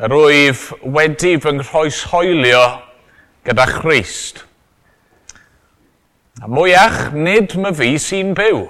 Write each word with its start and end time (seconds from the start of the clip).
yr 0.00 0.14
wyf 0.16 0.70
wedi 0.80 1.34
fy 1.40 1.52
nghroeshoelio 1.58 2.62
gyda 3.44 3.66
Christ. 3.68 4.44
A 6.40 6.48
mwyach, 6.48 7.12
nid 7.12 7.52
my 7.60 7.74
fi 7.76 7.90
sy'n 8.00 8.32
byw, 8.36 8.62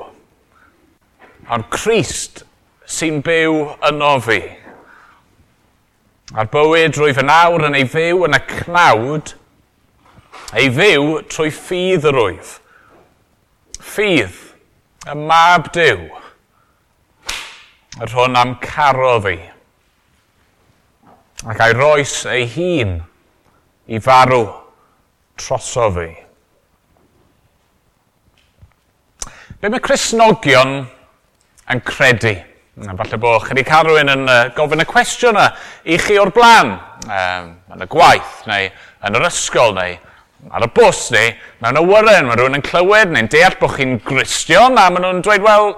ond 1.47 1.69
Christ 1.71 2.43
sy'n 2.91 3.23
byw 3.23 3.61
yno 3.93 4.17
fi. 4.25 4.41
A'r 6.33 6.51
bywyd 6.51 6.99
rwyf 6.99 7.21
yn 7.23 7.31
awr 7.31 7.69
yn 7.69 7.79
ei 7.79 7.87
fyw 7.93 8.27
yn 8.27 8.35
y 8.35 8.43
cnawd, 8.49 9.35
ei 10.59 10.73
fyw 10.75 11.21
trwy 11.31 11.53
ffydd 11.55 12.09
yr 12.11 12.19
wyf. 12.19 12.59
Ffydd, 13.79 14.37
y 15.07 15.17
mab 15.23 15.71
dew, 15.77 16.09
yr 18.03 18.15
hwn 18.17 18.39
am 18.43 18.59
caro 18.65 19.17
fi 19.23 19.39
ac 21.43 21.59
a'i 21.59 21.75
roes 21.75 22.21
ei 22.31 22.45
hun 22.47 23.01
i 23.91 23.99
farw 23.99 24.45
troso 25.39 25.89
fi. 25.97 26.11
Be 29.59 29.71
mae 29.71 29.83
Cresnogion 29.83 30.81
yn 31.73 31.83
credu? 31.87 32.35
Falle 32.73 33.19
bod 33.21 33.43
chi 33.43 33.53
wedi 33.53 33.67
cael 33.67 33.89
rhywun 33.89 34.15
yn 34.15 34.25
uh, 34.31 34.39
gofyn 34.57 34.85
y 34.85 34.87
cwestiwn 34.89 35.37
yna 35.37 35.49
i 35.85 35.99
chi 36.01 36.17
o'r 36.23 36.31
blaen, 36.35 36.73
um, 37.05 37.53
yn 37.75 37.85
y 37.85 37.89
gwaith, 37.91 38.41
neu 38.49 38.71
yn 39.09 39.19
yr 39.19 39.27
ysgol, 39.29 39.75
neu 39.77 39.99
ar 40.55 40.67
y 40.67 40.71
bws, 40.79 41.05
neu 41.13 41.35
mewn 41.63 41.81
awyren, 41.83 42.31
mae 42.31 42.39
rhywun 42.39 42.59
yn 42.59 42.65
clywed, 42.67 43.13
neu'n 43.13 43.31
deall 43.35 43.59
bod 43.61 43.75
chi'n 43.77 43.99
gristion, 44.07 44.79
a 44.79 44.89
maen 44.89 45.05
nhw'n 45.05 45.23
dweud, 45.27 45.45
wel, 45.45 45.73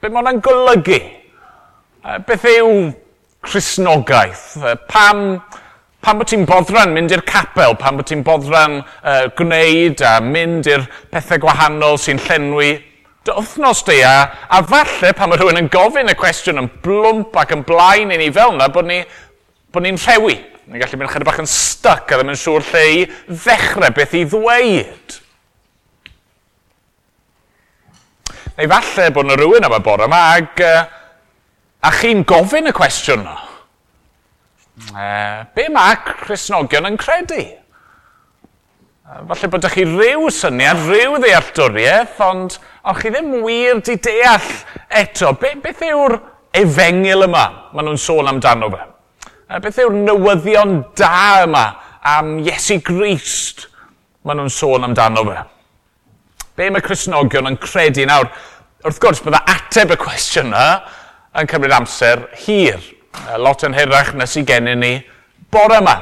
be 0.00 0.10
mae 0.10 0.22
hwnna'n 0.22 0.42
golygu? 0.44 1.00
Uh, 2.02 2.18
beth 2.26 2.48
yw 2.56 2.72
Cresnogaeth? 3.46 4.56
Pam, 4.90 5.22
pam 6.02 6.20
bod 6.20 6.30
ti'n 6.32 6.44
boddran 6.48 6.92
mynd 6.96 7.14
i'r 7.14 7.24
capel, 7.28 7.78
pam 7.78 8.00
bod 8.00 8.10
ti'n 8.10 8.26
boddran 8.26 8.80
uh, 8.82 9.24
gwneud 9.38 10.02
a 10.04 10.18
mynd 10.24 10.68
i'r 10.70 10.84
pethau 11.14 11.42
gwahanol 11.46 11.98
sy'n 12.02 12.22
llenwi 12.26 12.74
dy 13.26 13.34
wythnos 13.34 13.82
di 13.86 14.00
a, 14.06 14.16
a 14.46 14.62
falle 14.62 15.10
pan 15.18 15.30
mae 15.30 15.38
rhywun 15.40 15.58
yn 15.58 15.70
gofyn 15.72 16.12
y 16.12 16.14
cwestiwn 16.18 16.60
yn 16.62 16.68
blwmp 16.82 17.34
ac 17.40 17.54
yn 17.56 17.64
blaen 17.66 18.12
i 18.14 18.18
ni 18.20 18.28
fel 18.34 18.54
yna 18.54 18.68
bod 18.70 18.86
ni'n 18.86 19.06
bod 19.74 19.82
ni 19.82 19.92
rhewi. 19.96 20.36
Ni'n 20.66 20.82
gallu 20.82 21.00
mynd 21.00 21.10
chydig 21.12 21.26
bach 21.26 21.40
yn 21.42 21.50
styc 21.50 22.12
a 22.12 22.18
ddim 22.18 22.30
yn 22.32 22.38
siŵr 22.38 22.66
lle 22.70 22.84
i 22.92 23.00
ddechrau 23.30 23.94
beth 23.96 24.14
i 24.14 24.22
ddweud. 24.30 25.16
Neu 28.56 28.70
falle 28.72 29.10
bod 29.16 29.26
yna 29.26 29.38
rhywun 29.40 29.66
am 29.66 29.74
y 29.74 29.82
bore 29.84 30.06
yma 30.06 30.22
ac 30.36 30.62
uh, 30.64 30.86
A 31.86 31.92
chi'n 31.94 32.24
gofyn 32.26 32.66
y 32.66 32.72
cwestiwn 32.74 33.22
yna. 33.22 33.36
E, 34.90 35.10
be 35.54 35.68
mae 35.72 35.94
Cresnogion 36.02 36.88
yn 36.88 36.96
credu? 36.98 37.38
E, 37.38 39.18
falle 39.28 39.50
bod 39.52 39.60
ydych 39.60 39.76
chi 39.76 39.84
rhyw 39.86 40.26
syniad, 40.34 40.82
rhyw 40.88 41.20
ddealltwriaeth, 41.22 42.18
ond 42.26 42.58
o'ch 42.90 43.04
chi 43.04 43.12
ddim 43.14 43.30
wir 43.44 43.78
di 43.86 43.96
deall 44.02 44.50
eto. 45.02 45.30
Be, 45.38 45.54
beth 45.62 45.84
yw'r 45.86 46.18
efengil 46.58 47.28
yma 47.28 47.44
maen 47.70 47.90
nhw'n 47.92 48.02
sôn 48.02 48.32
amdano 48.32 48.72
fe? 48.74 48.82
E, 49.46 49.62
beth 49.62 49.80
yw'r 49.86 49.96
newyddion 50.10 50.80
da 50.98 51.14
yma 51.46 51.64
am 52.16 52.36
Iesu 52.42 52.80
Grist 52.82 53.68
maen 54.26 54.42
nhw'n 54.42 54.54
sôn 54.58 54.90
amdano 54.90 55.22
fe? 55.30 55.38
Be 56.58 56.72
mae 56.72 56.82
Cresnogion 56.82 57.52
yn 57.52 57.62
credu? 57.62 58.10
Nawr, 58.10 58.32
wrth 58.82 59.02
gwrs, 59.02 59.22
bydda 59.22 59.46
ateb 59.54 59.94
y 59.94 60.02
cwestiwn 60.02 60.50
yna 60.50 60.70
yn 61.40 61.48
cymryd 61.50 61.74
amser 61.76 62.26
hir. 62.44 62.82
Lot 63.40 63.64
yn 63.66 63.76
hirach 63.76 64.14
nes 64.16 64.36
i 64.36 64.44
gennym 64.46 64.82
ni 64.82 64.92
bore 65.52 65.80
yma. 65.80 65.96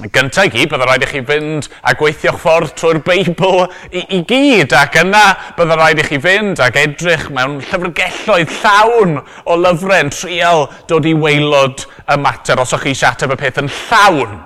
Gyntaf 0.00 0.46
i 0.46 0.50
gyd, 0.54 0.70
bydda 0.70 0.86
rhaid 0.88 1.02
i 1.04 1.08
chi 1.10 1.20
fynd 1.28 1.66
a 1.84 1.92
gweithio'ch 1.98 2.38
ffordd 2.40 2.70
trwy'r 2.78 3.02
Beibl 3.04 3.66
i, 3.92 4.00
i 4.16 4.20
gyd, 4.24 4.72
ac 4.72 4.96
yna 5.02 5.24
bydda 5.58 5.76
rhaid 5.76 6.00
i 6.00 6.06
chi 6.06 6.20
fynd 6.24 6.62
ac 6.64 6.78
edrych 6.80 7.26
mewn 7.36 7.58
llyfrgelloedd 7.66 8.54
llawn 8.62 9.18
o 9.44 9.58
lyfrau 9.60 10.06
yn 10.06 10.12
trial 10.14 10.64
dod 10.88 11.08
i 11.10 11.12
weilod 11.12 11.84
y 11.84 12.16
mater 12.22 12.62
os 12.62 12.72
o'ch 12.72 12.86
chi 12.86 12.94
eisiau 12.94 13.12
ateb 13.12 13.34
y 13.34 13.40
peth 13.42 13.60
yn 13.60 13.68
llawn. 13.74 14.38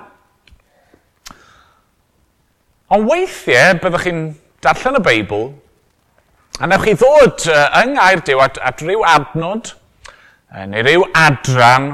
Ond 2.91 3.07
weithiau 3.07 3.79
byddwch 3.85 4.09
chi'n 4.09 4.25
darllen 4.65 4.99
y 4.99 5.05
Beibl 5.07 5.47
a 6.59 6.67
newch 6.67 6.83
chi 6.89 6.97
ddod 6.99 7.47
yng 7.53 7.95
Ngaerdyw 7.95 8.43
at, 8.43 8.59
at 8.59 8.83
ryw 8.83 9.07
adnod 9.07 9.71
neu 10.63 10.83
ryw 10.85 11.03
adran. 11.19 11.89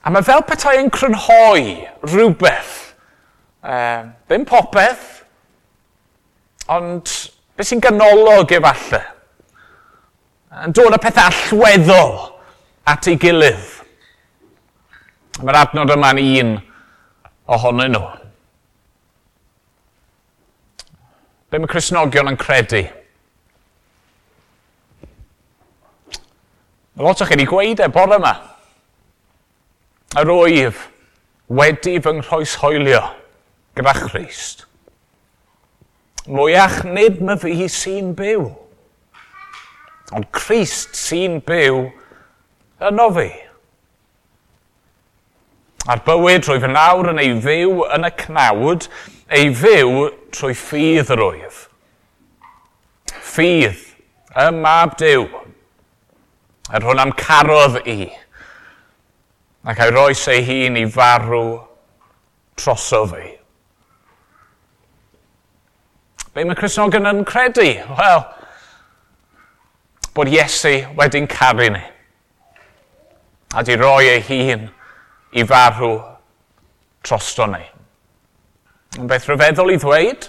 A 0.00 0.12
mae 0.12 0.24
fel 0.24 0.44
petai 0.46 0.78
yn 0.80 0.90
crynhoi 0.94 1.64
rhywbeth. 2.06 2.76
E, 3.60 3.74
ddim 4.28 4.46
popeth, 4.48 5.08
ond 6.70 7.10
beth 7.56 7.68
sy'n 7.68 7.82
ganolog 7.82 8.54
efallai. 8.56 9.02
Yn 10.64 10.74
dod 10.74 10.96
â 10.96 11.00
pethau 11.02 11.28
allweddol 11.30 12.16
at 12.90 13.10
ei 13.10 13.18
gilydd. 13.20 13.66
Mae'r 15.40 15.60
adnod 15.64 15.92
yma'n 15.94 16.22
un 16.22 16.56
ohonyn 17.50 17.94
nhw. 17.94 18.06
Be 21.50 21.58
mae 21.58 21.70
Cresnogion 21.70 22.30
yn 22.30 22.38
credu? 22.38 22.84
Mae 26.96 27.06
lot 27.06 27.22
o 27.22 27.26
chi 27.26 27.36
wedi 27.36 27.46
gweud 27.48 27.82
e 27.82 27.88
bore 27.92 28.18
yma. 28.18 28.32
Yr 30.18 30.32
oif 30.34 30.88
wedi 31.50 31.98
fy 32.02 32.16
nghroeshoelio 32.18 33.04
gyda 33.78 33.94
Christ. 33.98 34.66
Mwyach 36.30 36.82
nid 36.84 37.20
my 37.24 37.36
fi 37.40 37.68
sy'n 37.70 38.12
byw, 38.18 38.48
ond 40.14 40.26
Christ 40.36 40.98
sy'n 40.98 41.38
byw 41.46 41.86
yno 42.90 43.06
fi. 43.16 43.30
A'r 45.90 46.02
bywyd 46.04 46.44
rwy 46.44 46.60
fy 46.60 46.70
nawr 46.70 47.12
yn 47.14 47.22
ei 47.22 47.32
fyw 47.40 47.86
yn 47.96 48.04
y 48.04 48.10
cnawd, 48.20 48.90
ei 49.32 49.48
fyw 49.56 50.10
trwy 50.34 50.58
ffydd 50.58 51.14
yr 51.14 51.22
oif. 51.24 51.62
Ffydd, 53.30 53.80
y 54.34 54.46
mab 54.58 54.98
dew, 55.00 55.24
Yr 56.70 56.86
hwn 56.86 57.02
am 57.02 57.12
carodd 57.18 57.80
i. 57.90 58.06
Ac 59.66 59.80
a'i 59.82 59.92
roes 59.92 60.22
ei 60.30 60.44
hun 60.46 60.78
i 60.78 60.86
farw 60.90 61.44
troso 62.58 63.02
fi. 63.10 63.26
Be 66.30 66.44
mae 66.46 66.54
Cresnogon 66.54 67.08
yn 67.10 67.24
credu? 67.26 67.66
Wel, 67.98 68.22
bod 70.14 70.30
Iesu 70.30 70.76
wedi'n 70.98 71.26
caru 71.30 71.66
ni. 71.74 71.82
A 73.50 73.64
di 73.66 73.74
roi 73.74 74.12
ei 74.12 74.22
hun 74.28 74.68
i 75.34 75.44
farw 75.46 75.96
trosto 77.02 77.48
ni. 77.50 77.64
Yn 78.98 79.10
beth 79.10 79.26
rhyfeddol 79.26 79.74
i 79.74 79.78
ddweud, 79.82 80.28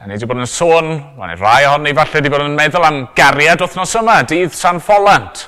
A 0.00 0.06
Ni 0.06 0.16
wedi 0.16 0.26
bod 0.26 0.40
yn 0.40 0.48
sôn, 0.48 0.88
mae'n 1.18 1.34
neu 1.34 1.42
rai 1.42 1.66
ohonyn 1.68 1.90
ni 1.90 1.96
falle 1.96 2.16
wedi 2.18 2.32
bod 2.32 2.44
yn 2.46 2.56
meddwl 2.58 2.86
am 2.88 3.02
gariad 3.18 3.60
wythnos 3.62 3.92
yma, 4.00 4.22
dydd 4.28 4.54
San 4.56 4.80
Follant. 4.82 5.46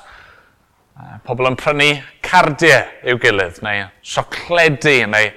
Pobl 1.25 1.49
yn 1.49 1.57
prynu 1.57 1.89
cardiau 2.25 2.85
i'w 3.09 3.19
gilydd, 3.23 3.63
neu 3.65 3.87
siocledi, 4.05 4.99
neu 5.09 5.33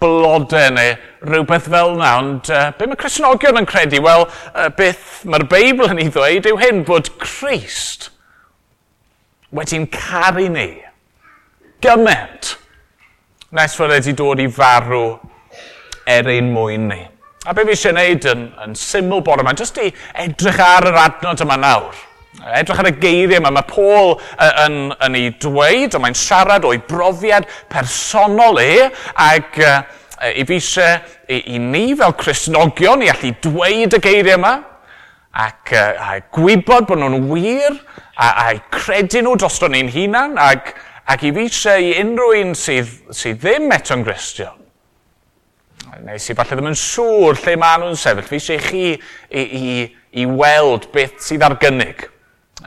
blodau, 0.00 0.70
neu 0.76 0.94
rhywbeth 1.26 1.66
fel 1.72 1.96
yna. 1.96 2.14
Ond 2.22 2.52
uh, 2.54 2.70
be 2.78 2.86
mae 2.86 3.00
Cresnogion 3.00 3.58
yn 3.58 3.68
credu? 3.68 4.00
Wel, 4.06 4.28
uh, 4.54 4.70
beth 4.78 5.24
mae'r 5.26 5.48
Beibl 5.50 5.90
yn 5.90 6.00
ei 6.04 6.12
ddweud 6.14 6.48
yw 6.52 6.62
hyn, 6.62 6.84
bod 6.86 7.10
Christ 7.20 8.12
wedi'n 9.52 9.84
caru 9.92 10.46
ni 10.48 10.68
gymaint 11.84 12.54
nes 13.52 13.74
fod 13.76 13.92
wedi 13.92 14.14
dod 14.16 14.40
i 14.40 14.46
farw 14.48 15.18
er 16.08 16.28
ein 16.32 16.48
mwyn 16.54 16.86
ni. 16.88 17.02
A 17.42 17.50
be 17.54 17.64
fi 17.66 17.72
eisiau 17.74 17.90
gwneud 17.90 18.26
yn, 18.30 18.42
yn 18.62 18.74
syml 18.78 19.22
bod 19.26 19.40
yma, 19.42 19.50
jyst 19.58 19.80
i 19.82 19.88
edrych 20.22 20.60
ar 20.62 20.84
yr 20.92 20.98
adnod 21.00 21.40
yma 21.42 21.56
nawr. 21.58 21.96
Edrych 22.54 22.78
ar 22.78 22.86
y 22.86 22.92
geiriau 23.02 23.40
yma, 23.40 23.50
mae 23.56 23.66
Paul 23.66 24.14
yn, 24.62 24.76
yn 25.02 25.16
ei 25.18 25.32
dweud, 25.42 25.96
ond 25.96 26.04
mae'n 26.04 26.18
siarad 26.18 26.68
o'i 26.68 26.78
brofiad 26.86 27.48
personol 27.72 28.62
e, 28.62 28.86
ac 29.26 29.58
uh, 29.58 29.80
i 30.30 30.46
fi 30.46 30.60
eisiau 30.60 31.02
i, 31.26 31.40
i 31.56 31.58
ni 31.58 31.96
fel 31.98 32.14
Cresnogion 32.22 33.02
i 33.02 33.10
allu 33.10 33.34
dweud 33.42 33.98
y 33.98 34.02
geiriau 34.06 34.38
yma, 34.38 34.54
ac 35.42 35.74
uh, 35.74 35.98
a 35.98 36.22
gwybod 36.38 36.86
bod 36.92 37.02
nhw'n 37.02 37.26
wir, 37.26 37.74
a, 38.22 38.30
a 38.46 38.48
credu 38.70 39.26
nhw 39.26 39.34
dros 39.42 39.58
ni'n 39.66 39.90
hunan, 39.90 40.38
ac, 40.38 40.76
ac 41.10 41.26
i 41.26 41.34
fi 41.34 41.50
eisiau 41.50 41.90
i 41.90 41.94
unrhyw 42.06 42.38
un 42.46 42.54
sydd, 42.54 43.00
sydd 43.10 43.42
ddim 43.42 43.72
eto'n 43.74 44.06
Gristion, 44.06 44.61
neu 46.00 46.20
sydd 46.20 46.38
falle 46.38 46.56
ddim 46.56 46.70
yn 46.70 46.78
siŵr 46.78 47.40
lle 47.42 47.56
maen 47.60 47.84
nhw'n 47.84 47.98
sefyll, 48.00 48.28
fi 48.28 48.38
eisiau 48.38 48.64
chi 48.64 48.84
i, 48.94 49.42
i, 49.42 49.74
i 50.22 50.24
weld 50.28 50.88
beth 50.94 51.20
sydd 51.24 51.44
ar 51.44 51.58
gynnig 51.60 52.06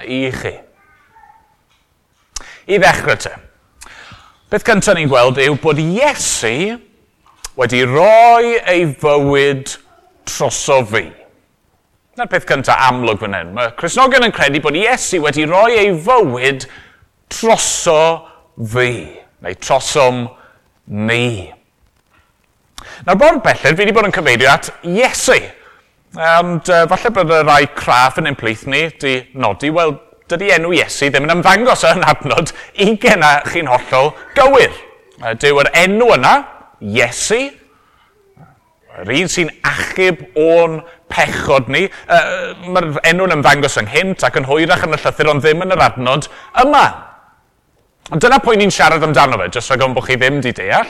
i 0.04 0.22
chi. 0.36 0.54
I 2.66 2.80
ddechrau 2.82 3.18
te, 3.22 3.32
beth 4.52 4.66
cyntaf 4.68 4.98
ni'n 4.98 5.10
gweld 5.10 5.42
yw 5.42 5.58
bod 5.62 5.82
Iesu 5.82 6.78
wedi 7.58 7.84
roi 7.88 8.58
ei 8.68 8.86
fywyd 9.02 9.74
troso 10.28 10.82
fi. 10.90 11.06
Na'r 12.16 12.30
peth 12.32 12.48
cyntaf 12.50 12.88
amlwg 12.90 13.20
fan 13.22 13.36
hyn. 13.38 13.54
Mae 13.56 13.74
Cresnogion 13.80 14.28
yn 14.28 14.34
credu 14.36 14.62
bod 14.64 14.78
Iesu 14.80 15.22
wedi 15.24 15.48
roi 15.50 15.78
ei 15.82 15.94
fywyd 16.06 16.68
troso 17.32 18.00
fi, 18.74 18.90
neu 19.42 19.62
trosom 19.62 20.26
ni. 20.86 21.55
Nawr, 23.06 23.18
bod 23.22 23.44
belled, 23.46 23.76
fi 23.78 23.84
wedi 23.84 23.94
bod 23.94 24.08
yn 24.08 24.14
cyfeirio 24.16 24.48
at 24.50 24.72
Iesu. 24.90 25.36
Ond 26.16 26.72
uh, 26.74 26.86
falle 26.90 27.12
bod 27.14 27.34
y 27.36 27.42
rai 27.46 27.68
craff 27.78 28.18
yn 28.18 28.32
ein 28.32 28.38
plith 28.40 28.64
ni 28.72 28.88
di 29.02 29.20
nodi, 29.38 29.70
wel, 29.76 29.94
dydy 30.32 30.50
enw 30.56 30.72
Iesu 30.74 31.12
ddim 31.14 31.28
yn 31.28 31.36
ymddangos 31.36 31.86
yn 31.92 32.02
adnod 32.02 32.50
i 32.82 32.96
a 33.14 33.32
chi'n 33.46 33.70
hollol 33.70 34.10
gywir. 34.34 34.74
Dyw 35.22 35.62
yr 35.62 35.70
enw 35.84 36.10
yna, 36.18 36.34
Iesu, 36.82 37.44
yr 38.98 39.16
un 39.20 39.30
sy'n 39.30 39.54
achub 39.70 40.26
o'n 40.42 40.82
pechod 41.14 41.70
ni, 41.70 41.86
uh, 42.10 42.58
mae'r 42.66 43.04
enw'n 43.12 43.38
ymddangos 43.38 43.78
ynghynt 43.84 44.26
ac 44.26 44.42
yn 44.42 44.50
hwyrach 44.50 44.88
yn 44.88 44.98
y 44.98 45.04
llythyr, 45.04 45.30
ond 45.30 45.46
ddim 45.46 45.62
yn 45.62 45.78
yr 45.78 45.90
adnod 45.92 46.32
yma. 46.64 46.88
Ond 48.10 48.26
dyna 48.26 48.42
pwy 48.42 48.58
ni'n 48.58 48.74
siarad 48.74 49.06
amdano 49.06 49.38
fe, 49.44 49.52
jyst 49.54 49.70
rhaid 49.70 49.86
o'n 49.86 49.94
bod 49.94 50.10
chi 50.10 50.18
ddim 50.18 50.42
di 50.42 50.58
deall. 50.58 50.90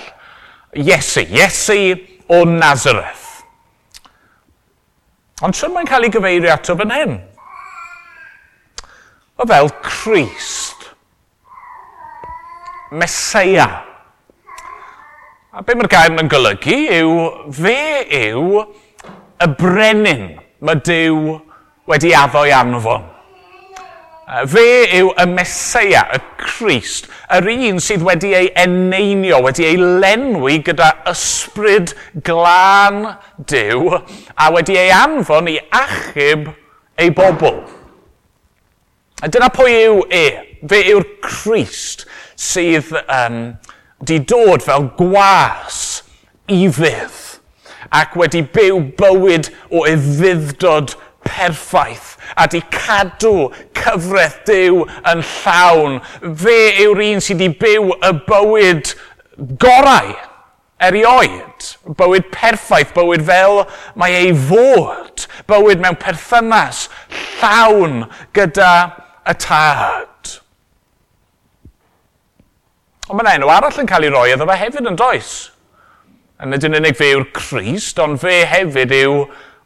Iesu, 0.75 1.23
Iesu 1.31 1.77
o 2.27 2.43
Nazareth. 2.45 3.23
Ond 5.43 5.55
sy'n 5.55 5.73
mae'n 5.75 5.87
cael 5.87 6.07
ei 6.07 6.11
gyfeirio 6.11 6.51
ato 6.53 6.75
fan 6.79 6.93
hyn? 6.95 7.15
O 9.39 9.47
fel 9.47 9.71
Christ, 9.83 10.85
Mesia. 12.91 13.67
A 15.55 15.63
be 15.63 15.75
mae'r 15.75 15.91
gair 15.91 16.15
yn 16.19 16.31
golygu 16.31 16.77
yw, 16.99 17.17
fe 17.55 17.79
yw 18.27 18.63
y 19.43 19.51
brenin 19.59 20.25
mae 20.59 20.79
Dyw 20.83 21.37
wedi 21.87 22.11
addo 22.15 22.43
i 22.47 22.55
anfon. 22.55 23.14
Fe 24.25 24.87
yw 24.97 25.11
y 25.21 25.25
Mesoea, 25.29 26.01
y 26.15 26.19
Crist, 26.41 27.05
yr 27.29 27.45
un 27.51 27.77
sydd 27.83 28.01
wedi 28.07 28.31
ei 28.33 28.47
eneinio, 28.57 29.37
wedi 29.45 29.67
ei 29.69 29.77
lenwi 29.77 30.57
gyda 30.65 30.87
ysbryd 31.11 31.93
glân 32.25 33.03
Dyw 33.51 33.93
a 33.93 34.47
wedi 34.55 34.79
ei 34.81 34.89
anfon 34.97 35.51
i 35.53 35.59
achub 35.69 36.49
ei 36.97 37.13
bobl. 37.13 37.61
A 39.21 39.29
dyna 39.29 39.51
pwy 39.53 39.77
yw 39.83 40.01
e. 40.09 40.25
Fe 40.65 40.81
yw'r 40.89 41.05
Crist 41.21 42.07
sydd 42.33 42.89
um, 43.05 43.39
di 44.01 44.17
dod 44.25 44.65
fel 44.65 44.89
gwas 44.97 46.01
i 46.49 46.65
fydd 46.73 47.21
ac 47.93 48.15
wedi 48.17 48.41
byw 48.55 48.81
bywyd 48.97 49.51
o 49.69 49.85
eddiddod 49.87 50.95
perffaith 51.25 52.15
a 52.35 52.47
di 52.51 52.61
cadw 52.73 53.49
cyfraith 53.77 54.39
Dyw 54.47 54.85
yn 55.11 55.25
llawn. 55.31 55.99
Fe 56.21 56.59
yw'r 56.85 57.03
un 57.09 57.23
sydd 57.23 57.41
wedi 57.41 57.59
byw 57.61 57.91
y 57.97 58.13
bywyd 58.29 58.93
gorau 59.61 60.13
erioed. 60.85 61.69
Bywyd 61.97 62.29
perffaith, 62.33 62.93
bywyd 62.95 63.25
fel 63.27 63.63
mae 63.99 64.17
ei 64.19 64.33
fod. 64.47 65.27
Bywyd 65.49 65.83
mewn 65.83 65.99
perthynas 66.01 66.87
llawn 67.39 68.05
gyda 68.35 68.73
y 69.25 69.37
tad. 69.41 70.37
Ond 73.05 73.19
mae'n 73.19 73.35
enw 73.37 73.51
arall 73.53 73.81
yn 73.83 73.89
cael 73.89 74.07
ei 74.07 74.13
roi, 74.13 74.29
iddo 74.33 74.47
fe 74.49 74.57
hefyd 74.57 74.89
yn 74.89 74.97
does. 74.97 75.33
Yn 76.41 76.55
ydy'n 76.57 76.79
unig 76.81 76.97
fe 76.97 77.11
yw'r 77.13 77.27
Christ, 77.35 77.99
ond 78.01 78.19
fe 78.19 78.41
hefyd 78.49 78.93
yw 78.97 79.19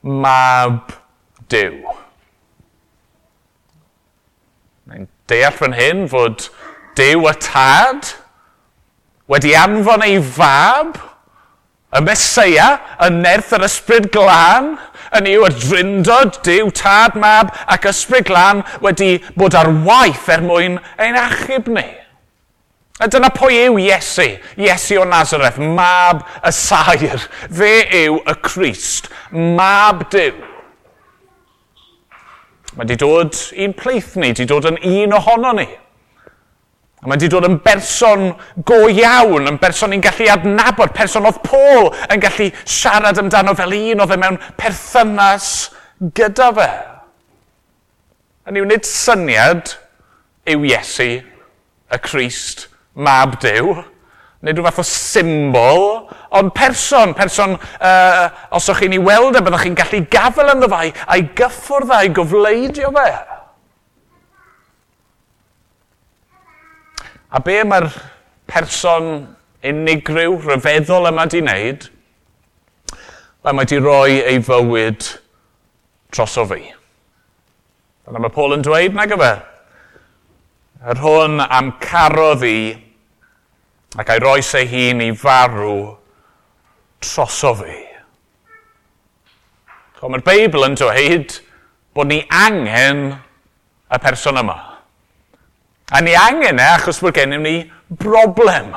mab 0.03 0.91
Dyw. 1.49 1.97
Mae'n 4.89 5.07
deall 5.29 5.55
fan 5.57 5.77
hyn 5.77 6.07
fod 6.11 6.49
Dyw 6.97 7.27
y 7.29 7.35
tad 7.43 8.15
wedi 9.29 9.53
anfon 9.57 10.03
ei 10.03 10.17
fab, 10.25 10.97
y 11.93 12.01
Mesoea, 12.05 12.69
y 13.05 13.09
nerth 13.13 13.53
yr 13.57 13.65
ysbryd 13.65 14.09
glân, 14.13 14.75
yn 15.17 15.29
i'w 15.29 15.45
adrindod, 15.47 16.41
Dyw, 16.45 16.69
tad, 16.77 17.17
mab 17.21 17.53
ac 17.69 17.87
ysbryd 17.89 18.27
glân 18.29 18.63
wedi 18.83 19.17
bod 19.37 19.57
ar 19.57 19.71
waith 19.85 20.29
er 20.33 20.45
mwyn 20.45 20.77
ein 21.01 21.17
achub 21.17 21.69
ni. 21.73 21.87
A 22.99 23.07
dyna 23.07 23.29
pwy 23.31 23.61
yw 23.69 23.77
Iesu, 23.79 24.27
Iesu 24.59 24.99
o 24.99 25.05
Nazareth, 25.07 25.61
mab 25.61 26.25
y 26.43 26.51
sair. 26.51 27.21
Fe 27.47 27.73
yw 28.03 28.19
y 28.19 28.37
Crist, 28.43 29.07
mab 29.31 30.09
Dyw. 30.11 30.48
Mae 32.75 32.85
wedi 32.85 32.99
dod 33.01 33.37
i'n 33.57 33.73
pleith 33.77 34.15
ni, 34.19 34.29
wedi 34.29 34.45
dod 34.49 34.67
yn 34.69 34.77
un 34.85 35.15
ohono 35.17 35.53
ni. 35.57 35.65
A 36.99 37.07
mae 37.07 37.15
wedi 37.15 37.29
dod 37.31 37.47
yn 37.47 37.57
berson 37.63 38.27
go 38.67 38.83
iawn, 38.91 39.47
yn 39.49 39.57
berson 39.61 39.93
ni'n 39.93 40.03
gallu 40.03 40.27
adnabod, 40.33 40.93
person 40.95 41.25
oedd 41.29 41.41
Paul 41.45 41.89
yn 42.11 42.21
gallu 42.21 42.49
siarad 42.65 43.21
amdano 43.21 43.55
fel 43.57 43.75
un 43.77 44.03
oedd 44.03 44.13
e 44.13 44.19
mewn 44.21 44.39
perthynas 44.59 45.69
gyda 46.19 46.49
fe. 46.59 46.69
A 48.45 48.53
ni 48.53 48.61
wneud 48.65 48.85
syniad 48.87 49.73
yw 50.49 50.67
Iesu, 50.69 51.09
y 51.89 52.01
Christ, 52.05 52.67
mab 52.93 53.39
Dyw, 53.41 53.79
neu 54.39 54.55
rhyw 54.55 54.63
fath 54.69 54.79
o 54.79 54.85
symbol, 54.87 55.85
ond 56.39 56.53
person, 56.55 57.11
person, 57.17 57.57
uh, 57.83 58.29
os 58.55 58.69
o'ch 58.71 58.79
chi'n 58.79 58.95
ei 58.95 59.01
weld 59.03 59.35
e, 59.35 59.41
byddwch 59.43 59.65
chi'n 59.65 59.75
gallu 59.79 59.99
gafel 60.13 60.53
yn 60.53 60.63
ddyfau 60.63 60.93
a'i 61.11 61.25
gyffwrdd 61.35 61.91
a'i 61.97 62.13
gofleidio 62.15 62.93
fe. 62.95 63.09
A 67.29 67.43
be 67.43 67.59
mae'r 67.67 67.91
person 68.49 69.11
unigryw, 69.59 70.39
rhyfeddol 70.39 71.11
yma 71.11 71.27
di 71.29 71.43
wneud? 71.43 71.89
Wel, 73.43 73.55
mae 73.55 73.67
di 73.67 73.77
roi 73.83 74.21
ei 74.23 74.39
fywyd 74.43 75.03
dros 76.15 76.39
o 76.39 76.47
fi. 76.47 76.63
Dyna 78.07 78.23
mae 78.23 78.33
Paul 78.33 78.55
yn 78.55 78.63
dweud, 78.65 78.95
nag 78.95 79.13
yfe? 79.19 79.33
Yr 80.89 81.03
hwn 81.03 81.43
am 81.43 81.73
carodd 81.83 82.47
i, 82.47 82.59
ac 83.97 84.09
a'i 84.13 84.21
roes 84.21 84.51
ei 84.59 84.67
hun 84.69 85.01
i 85.01 85.13
farw 85.17 85.95
troso 87.01 87.53
fi. 87.57 87.77
So, 89.99 90.07
Mae'r 90.07 90.23
Beibl 90.23 90.63
yn 90.67 90.77
dweud 90.79 91.39
bod 91.95 92.11
ni 92.11 92.21
angen 92.29 93.07
y 93.89 93.97
person 93.99 94.39
yma. 94.39 94.57
A 95.89 96.01
ni 96.05 96.13
angen 96.15 96.61
e 96.61 96.67
achos 96.75 97.01
bod 97.01 97.17
gennym 97.17 97.43
ni 97.43 97.55
broblem. 97.89 98.69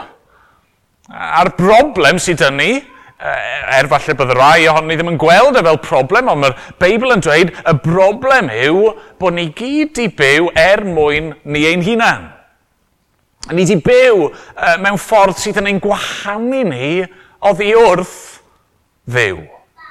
A'r 1.13 1.53
broblem 1.59 2.19
sydd 2.23 2.43
yn 2.49 2.57
ni, 2.57 2.71
e, 2.81 3.33
er 3.77 3.91
falle 3.93 4.17
bydd 4.17 4.33
y 4.33 4.39
rai 4.39 4.69
ohonyn 4.73 4.89
ni 4.91 4.97
ddim 4.99 5.13
yn 5.13 5.21
gweld 5.21 5.61
e 5.61 5.65
fel 5.67 5.81
problem, 5.85 6.33
ond 6.33 6.43
mae'r 6.43 6.57
Beibl 6.81 7.13
yn 7.15 7.23
dweud 7.23 7.53
y 7.53 7.75
broblem 7.85 8.49
yw 8.65 8.95
bod 9.21 9.37
ni 9.37 9.51
gyd 9.59 10.01
i 10.01 10.09
byw 10.17 10.49
er 10.59 10.87
mwyn 10.89 11.35
ni 11.45 11.67
ein 11.69 11.85
hunan. 11.85 12.31
A 13.49 13.55
ni 13.55 13.65
wedi 13.65 13.79
byw 13.83 14.29
uh, 14.29 14.77
mewn 14.83 15.01
ffordd 15.03 15.41
sydd 15.41 15.59
yn 15.63 15.73
ein 15.73 15.81
gwahanu 15.83 16.63
ni 16.69 16.91
oddi 17.43 17.73
wrth 17.75 18.39
ddiw. 19.11 19.41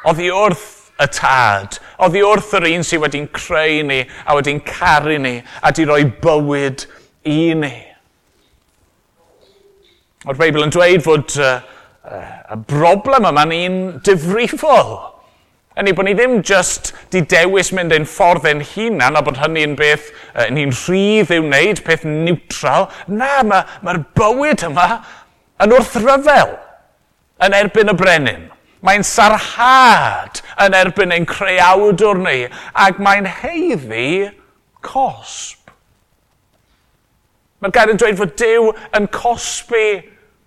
Oddi 0.08 0.30
wrth 0.32 0.68
y 1.02 1.08
tad. 1.12 1.80
Oddi 2.02 2.24
wrth 2.24 2.54
yr 2.62 2.70
un 2.72 2.86
sydd 2.88 3.04
wedi'n 3.04 3.28
creu 3.36 3.82
ni 3.90 4.00
a 4.08 4.38
wedi'n 4.38 4.62
caru 4.68 5.18
ni 5.20 5.38
a 5.42 5.68
wedi 5.68 5.88
rhoi 5.90 6.06
bywyd 6.24 6.86
i 7.28 7.40
ni. 7.60 7.74
O'r 10.30 10.38
Beibl 10.38 10.64
yn 10.64 10.72
dweud 10.72 11.04
fod 11.04 11.36
uh, 11.42 11.58
uh, 12.06 12.34
y 12.56 12.60
broblem 12.70 13.28
yma 13.32 13.44
ni'n 13.50 13.80
difrifol. 14.06 14.94
Yn 15.80 15.88
ei 15.88 15.96
bod 15.96 16.04
ni 16.04 16.14
ddim 16.18 16.42
just 16.44 16.92
di 17.14 17.22
dewis 17.32 17.70
mynd 17.72 17.94
ein 17.96 18.08
ffordd 18.10 18.48
ein 18.50 18.64
hunan 18.74 19.16
a 19.16 19.22
bod 19.24 19.40
hynny'n 19.40 19.78
beth 19.80 20.10
uh, 20.34 20.50
ni'n 20.52 20.74
rhydd 20.76 21.32
i'w 21.32 21.46
wneud, 21.46 21.80
peth 21.88 22.04
niwtral. 22.04 22.90
Na, 23.08 23.38
mae'r 23.48 23.72
ma, 23.80 23.94
bywyd 24.20 24.66
yma 24.68 24.88
yn 25.64 25.76
wrth 25.78 25.96
ryfel 26.04 26.58
yn 27.48 27.56
erbyn 27.56 27.94
y 27.94 27.96
brenin. 27.98 28.50
Mae'n 28.84 29.06
sarhad 29.08 30.42
yn 30.60 30.76
erbyn 30.76 31.14
ein 31.16 31.28
creawdwr 31.30 32.20
ni, 32.20 32.38
ac 32.76 33.00
mae'n 33.00 33.30
heiddi 33.40 34.32
cosb. 34.84 35.72
Mae'r 37.62 37.76
gair 37.78 37.94
yn 37.94 38.02
dweud 38.02 38.20
fod 38.20 38.36
Dyw 38.42 38.72
yn 38.98 39.08
cosbi 39.14 39.86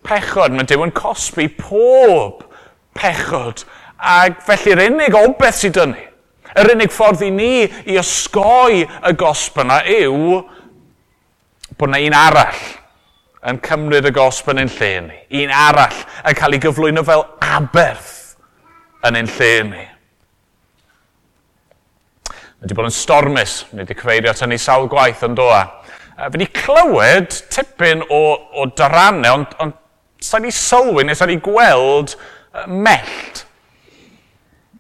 pechod. 0.05 0.53
Mae 0.53 0.69
Dyw 0.69 0.85
yn 0.85 0.93
cosbi 0.99 1.49
pob 1.57 2.43
pechod 2.99 3.65
Ac 3.99 4.43
felly'r 4.47 4.87
unig 4.89 5.15
obeth 5.19 5.61
sydd 5.61 5.79
yn 5.85 5.95
ni, 5.95 6.05
yr 6.61 6.73
unig 6.75 6.93
ffordd 6.95 7.23
i 7.27 7.31
ni 7.35 7.53
i 7.91 7.99
osgoi 8.01 8.83
y 8.85 9.13
gosb 9.19 9.61
yna 9.63 9.81
yw 9.91 10.41
bod 11.79 11.89
yna 11.91 12.03
un 12.07 12.17
arall 12.19 12.65
yn 13.51 13.61
cymryd 13.65 14.09
y 14.09 14.13
gosb 14.15 14.49
yn 14.53 14.63
ein 14.63 14.73
lle 14.79 14.93
ni. 15.09 15.19
Un 15.45 15.53
arall 15.55 16.05
yn 16.25 16.39
cael 16.39 16.57
ei 16.57 16.63
gyflwyno 16.63 17.05
fel 17.07 17.27
aberth 17.45 18.13
yn 19.05 19.19
ein 19.21 19.31
lle 19.37 19.53
ni. 19.71 19.87
Mae 22.25 22.69
wedi 22.69 22.77
bod 22.79 22.89
yn 22.89 22.97
stormus, 22.97 23.59
mae 23.73 23.83
wedi 23.83 23.97
cyfeirio 23.99 24.33
at 24.33 24.45
ni 24.49 24.59
sawl 24.61 24.89
gwaith 24.89 25.25
yn 25.27 25.37
doa. 25.37 25.65
Fe 26.15 26.31
wedi 26.33 26.49
clywed 26.57 27.35
tipyn 27.53 28.05
o, 28.09 28.23
o 28.57 28.69
darannau, 28.79 29.41
ond, 29.41 29.59
ond 29.61 29.75
sa'n 30.25 30.47
ni 30.47 30.55
sylwi 30.55 31.05
neu 31.05 31.19
sa'n 31.19 31.35
ni 31.35 31.41
gweld 31.45 32.15
mellt 32.71 33.45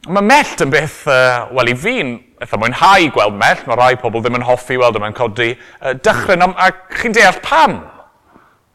Mae 0.04 0.20
mellt 0.20 0.60
yn 0.60 0.68
beth, 0.68 1.06
uh, 1.08 1.46
wel 1.56 1.70
i 1.72 1.74
fi'n 1.80 2.10
eitha 2.44 2.58
mwynhau 2.60 3.06
gweld 3.14 3.38
mellt, 3.40 3.62
mae 3.64 3.78
rai 3.78 3.94
pobl 3.96 4.20
ddim 4.20 4.36
yn 4.36 4.44
hoffi 4.44 4.76
weld 4.76 4.98
e, 4.98 5.00
yma'n 5.00 5.16
codi 5.16 5.54
uh, 5.54 5.94
dychryn, 5.96 6.44
a 6.44 6.66
chi'n 6.98 7.14
deall 7.16 7.38
pam. 7.44 7.78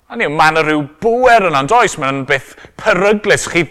A 0.09 0.17
ni, 0.17 0.25
mae 0.25 0.55
yna 0.55 0.63
rhyw 0.65 0.87
bwer 1.03 1.45
yna'n 1.51 1.69
does, 1.69 1.99
mae'n 2.01 2.23
beth 2.29 2.55
peryglis. 2.81 3.45
Chi, 3.53 3.61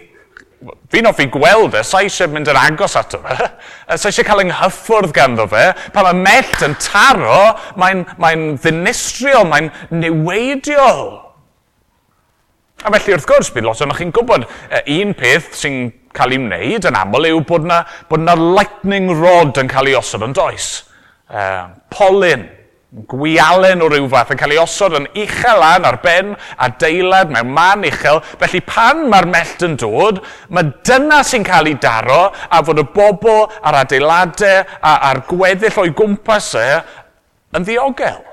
fi'n 0.95 1.11
offi 1.11 1.27
gweld 1.35 1.75
e, 1.75 1.83
sa 1.83 2.05
eisiau 2.07 2.31
mynd 2.31 2.51
yn 2.53 2.61
agos 2.63 2.95
ato 3.01 3.19
fe, 3.25 3.51
sa 3.99 4.07
eisiau 4.07 4.29
cael 4.29 4.45
ynghyffwrdd 4.45 5.17
ganddo 5.17 5.49
fe. 5.51 5.73
Pan 5.97 6.07
mae 6.07 6.23
mellt 6.23 6.63
yn 6.63 6.79
taro, 6.79 7.41
mae'n 7.81 8.07
mae, 8.23 8.53
ddinistriol, 8.63 9.51
mae'n 9.51 9.73
niweidiol. 9.99 11.09
A 12.87 12.93
felly 12.95 13.17
wrth 13.17 13.27
gwrs, 13.27 13.49
bydd 13.51 13.67
lot 13.67 13.81
o'ch 13.83 13.97
chi'n 13.99 14.13
gwybod 14.15 14.45
uh, 14.47 14.77
e, 14.79 15.01
un 15.03 15.11
peth 15.19 15.49
sy'n 15.59 15.89
cael 16.15 16.37
ei 16.37 16.39
wneud 16.39 16.87
yn 16.87 16.99
aml 16.99 17.27
yw 17.27 17.41
bod 17.47 17.67
na, 17.67 17.81
bod 18.07 18.23
na 18.23 18.37
lightning 18.39 19.11
rod 19.19 19.59
yn 19.59 19.71
cael 19.71 19.91
ei 19.91 19.97
osod 19.99 20.23
yn 20.29 20.37
does. 20.37 20.69
Uh, 21.27 21.75
polyn, 21.91 22.47
gwialen 23.11 23.83
o 23.83 23.89
ryw 23.91 24.07
fath 24.13 24.31
yn 24.33 24.39
cael 24.41 24.55
ei 24.55 24.61
osod 24.63 24.95
yn 24.95 25.09
uchel 25.11 25.27
uchalan 25.27 25.89
ar 25.91 25.99
ben 26.05 26.31
a 26.39 26.71
deilad 26.71 27.35
mewn 27.35 27.51
man 27.59 27.83
uchel. 27.91 28.23
Felly 28.39 28.63
pan 28.71 29.05
mae'r 29.11 29.27
mellt 29.35 29.67
yn 29.67 29.75
dod, 29.83 30.23
mae 30.55 30.71
dyna 30.87 31.25
sy'n 31.27 31.45
cael 31.51 31.73
ei 31.73 31.77
daro 31.83 32.29
a 32.31 32.63
fod 32.63 32.85
y 32.85 32.87
bobl 32.95 33.49
a'r 33.59 33.83
adeiladau 33.83 34.63
a'r 34.95 35.25
gweddill 35.27 35.83
o'i 35.83 35.93
gwmpas 35.99 36.55
e 36.63 36.67
yn 37.59 37.67
ddiogel. 37.67 38.28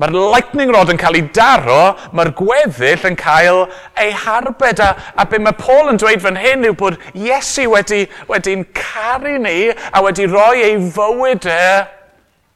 Mae'r 0.00 0.14
lightning 0.32 0.70
rod 0.72 0.88
yn 0.88 0.98
cael 1.00 1.18
ei 1.18 1.26
daro, 1.36 1.92
mae'r 2.16 2.30
gweddill 2.38 3.02
yn 3.10 3.16
cael 3.20 3.66
ei 4.00 4.14
harbed. 4.16 4.80
A, 4.80 4.94
a 5.20 5.26
be 5.28 5.40
mae 5.42 5.56
Paul 5.58 5.90
yn 5.92 6.00
dweud 6.00 6.22
fan 6.24 6.40
hyn 6.40 6.64
yw 6.64 6.76
bod 6.80 6.96
Iesu 7.12 7.66
wedi, 7.74 8.06
wedi'n 8.30 8.64
caru 8.76 9.36
ni 9.44 9.68
a 9.68 10.02
wedi 10.04 10.28
rhoi 10.30 10.64
ei 10.64 10.78
fywyd 10.96 11.48
e 11.52 11.66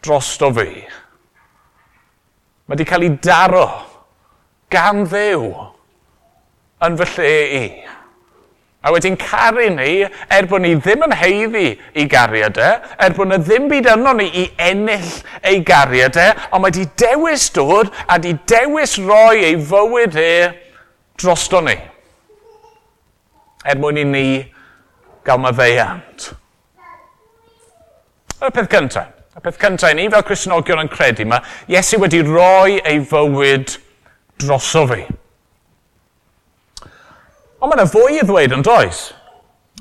drosto 0.07 0.49
fi. 0.57 0.71
Mae 2.65 2.75
wedi 2.75 2.89
cael 2.89 3.05
ei 3.05 3.13
daro 3.29 3.67
gan 4.73 5.05
ddew 5.05 5.53
yn 6.89 6.99
fy 7.03 7.13
lle 7.13 7.37
i. 7.61 7.69
A 8.87 8.93
wedyn 8.95 9.17
caru 9.19 9.67
ni 9.75 10.07
er 10.31 10.47
bod 10.47 10.63
ni 10.63 10.77
ddim 10.79 11.03
yn 11.03 11.15
heiddi 11.19 11.73
i 11.99 12.05
gariad 12.07 12.59
e, 12.63 12.69
er 13.03 13.17
bod 13.17 13.33
ni 13.33 13.39
ddim 13.43 13.67
byd 13.73 13.89
yno 13.97 14.13
ni 14.15 14.29
i 14.31 14.45
ennill 14.63 15.09
ei 15.43 15.59
gariad 15.67 16.15
e, 16.23 16.29
ond 16.53 16.63
mae 16.63 16.71
wedi 16.71 16.87
dewis 17.03 17.49
dod 17.57 17.91
a 18.07 18.15
wedi 18.15 18.37
dewis 18.47 18.95
roi 19.03 19.43
ei 19.49 19.59
fywyd 19.59 20.15
e 20.23 20.31
drosto 21.19 21.65
ni. 21.67 21.75
Er 23.67 23.83
mwyn 23.83 23.99
i 24.05 24.07
ni 24.07 24.25
gael 25.27 25.43
maddeiant. 25.43 26.31
Y 28.39 28.55
peth 28.55 28.71
cyntaf. 28.71 29.11
Y 29.35 29.43
peth 29.43 29.59
cyntaf 29.67 29.91
i 29.91 29.99
ni 29.99 30.07
fel 30.15 30.27
Cresnogion 30.31 30.87
yn 30.87 30.95
credu 30.95 31.27
mae 31.27 31.43
Iesu 31.75 31.99
wedi 32.07 32.23
roi 32.23 32.79
ei 32.87 33.03
fywyd 33.03 33.81
droso 34.39 34.87
fi. 34.95 35.03
Ond 37.61 37.71
mae 37.71 37.79
yna 37.79 37.89
fwy 37.89 38.19
i 38.19 38.25
ddweud 38.27 38.55
yn 38.57 38.65
does. 38.67 39.07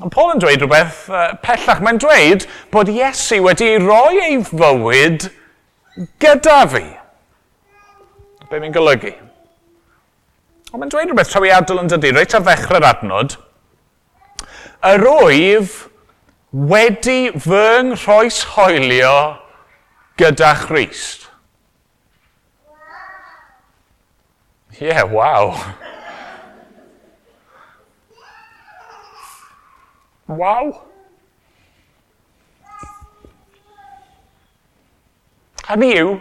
Ond 0.03 0.11
Paul 0.11 0.33
yn 0.33 0.41
dweud 0.43 0.63
rhywbeth 0.63 1.05
uh, 1.11 1.33
pellach. 1.43 1.81
Mae'n 1.83 1.99
dweud 1.99 2.45
bod 2.71 2.91
Iesu 2.91 3.41
wedi 3.43 3.75
roi 3.83 4.19
ei 4.23 4.39
fywyd 4.47 5.29
gyda 6.23 6.59
fi. 6.71 6.83
Be 8.49 8.59
mi'n 8.61 8.75
golygu? 8.75 9.13
Ond 10.71 10.81
mae'n 10.81 10.91
dweud 10.91 11.11
rhywbeth 11.11 11.31
trawiadol 11.31 11.83
yn 11.83 11.91
dydy, 11.91 12.13
reit 12.15 12.35
ar 12.35 12.43
ddechrau'r 12.43 12.87
adnod. 12.91 13.37
Yr 14.85 15.07
wyf 15.07 15.77
wedi 16.55 17.31
fy 17.41 17.67
nghoes 17.91 18.41
hoelio 18.53 19.15
gyda 20.19 20.53
Christ. 20.63 21.29
Ie, 24.75 24.91
yeah, 24.91 25.07
waw. 25.07 25.55
Waw! 30.27 30.71
Hynny 35.65 35.91
yw, 35.97 36.15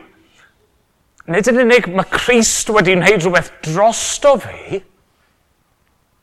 nid 1.28 1.48
yn 1.48 1.62
unig 1.64 1.88
mae 1.92 2.08
Christ 2.12 2.70
wedi 2.72 2.96
wneud 2.96 3.24
rhywbeth 3.24 3.50
drosto 3.64 4.34
fi, 4.40 4.80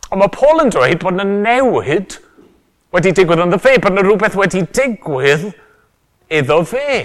ond 0.09 0.21
mae 0.21 0.33
Paul 0.33 0.63
yn 0.63 0.73
dweud 0.73 1.01
bod 1.01 1.17
yna 1.17 1.25
newid 1.29 2.17
wedi 2.93 3.13
digwydd 3.17 3.43
ynddo 3.45 3.61
fe, 3.61 3.75
bod 3.81 3.93
yna 3.93 4.05
rhywbeth 4.05 4.37
wedi 4.37 4.63
digwydd 4.77 5.49
iddo 6.33 6.61
fe. 6.69 7.03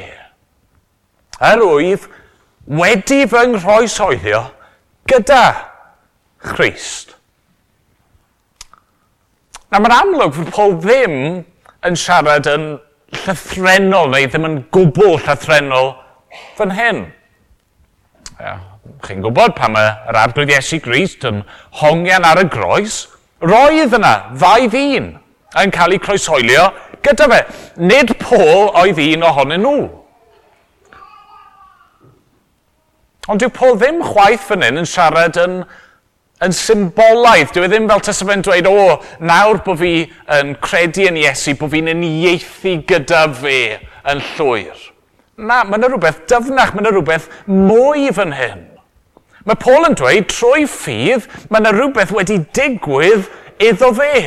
Er 1.40 1.64
wyf, 1.64 2.09
wedi 2.66 3.25
fy 3.28 3.45
nghroesoeddio 3.52 4.42
gyda 5.09 5.42
Christ. 6.40 7.15
Na 9.73 9.80
mae'n 9.82 9.96
amlwg 9.96 10.37
fod 10.37 10.52
Paul 10.54 10.76
ddim 10.82 11.16
yn 11.87 11.99
siarad 11.99 12.46
yn 12.50 12.68
llythrenol 13.25 14.12
neu 14.12 14.30
ddim 14.30 14.49
yn 14.49 14.56
gwbl 14.75 15.18
llythrenol 15.25 15.92
fan 16.58 16.75
hyn. 16.76 17.04
Ja, 18.38 18.56
Chi'n 19.06 19.23
gwybod 19.25 19.54
pam 19.56 19.76
yr 19.78 20.18
arglwydd 20.23 20.52
Iesu 20.54 20.78
Grist 20.82 21.25
yn 21.28 21.42
hongian 21.80 22.26
ar 22.26 22.40
y 22.42 22.46
groes? 22.50 23.06
Roedd 23.42 23.94
yna 23.99 24.12
ddau 24.38 24.68
ddyn 24.73 25.12
yn 25.61 25.73
cael 25.75 25.96
eu 25.96 26.02
croesoelio 26.02 26.68
gyda 27.04 27.28
fe. 27.32 27.40
Nid 27.82 28.14
Paul 28.23 28.70
oedd 28.80 29.00
un 29.02 29.26
ohonyn 29.26 29.64
nhw. 29.66 29.80
Ond 33.26 33.42
dyw 33.42 33.50
Paul 33.54 33.75
ddim 33.80 34.02
chwaith 34.06 34.46
fan 34.46 34.62
hyn 34.62 34.80
yn 34.82 34.88
siarad 34.88 35.38
yn 35.42 35.61
yn 36.45 36.52
symbolaidd. 36.52 37.52
Dwi 37.55 37.64
e 37.64 37.71
ddim 37.71 37.88
fel 37.88 38.02
tas 38.05 38.21
fe'n 38.28 38.45
dweud, 38.45 38.69
o, 38.69 38.99
nawr 39.25 39.62
bod 39.64 39.81
fi 39.81 39.93
yn 40.37 40.55
credu 40.62 41.07
yn 41.11 41.21
Iesu, 41.23 41.57
bod 41.57 41.73
fi'n 41.73 41.93
unieithu 41.95 42.76
gyda 42.88 43.25
fe 43.38 43.61
yn 44.07 44.23
llwyr. 44.35 44.83
Na, 45.37 45.62
mae 45.64 45.78
yna 45.81 45.90
rhywbeth 45.93 46.25
dyfnach, 46.31 46.75
mae 46.75 46.85
yna 46.85 46.93
rhywbeth 46.93 47.28
mwy 47.49 48.11
fan 48.16 48.35
hyn. 48.37 48.66
Mae 49.47 49.59
Paul 49.62 49.88
yn 49.88 49.97
dweud, 49.97 50.26
trwy 50.33 50.66
ffydd, 50.69 51.28
mae 51.49 51.62
yna 51.62 51.73
rhywbeth 51.76 52.12
wedi 52.16 52.40
digwydd 52.57 53.28
iddo 53.62 53.93
fe. 53.97 54.26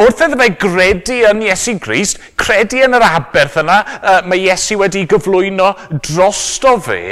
Wrth 0.00 0.22
iddo 0.24 0.38
fe 0.40 0.48
gredu 0.58 1.20
yn 1.28 1.44
Iesu 1.46 1.76
Grist, 1.82 2.18
credu 2.40 2.80
yn 2.86 2.96
yr 2.98 3.06
aberth 3.06 3.60
yna, 3.62 3.78
uh, 4.00 4.18
mae 4.26 4.42
Iesu 4.48 4.80
wedi 4.80 5.04
gyflwyno 5.10 5.70
drosto 6.02 6.74
fe, 6.82 7.02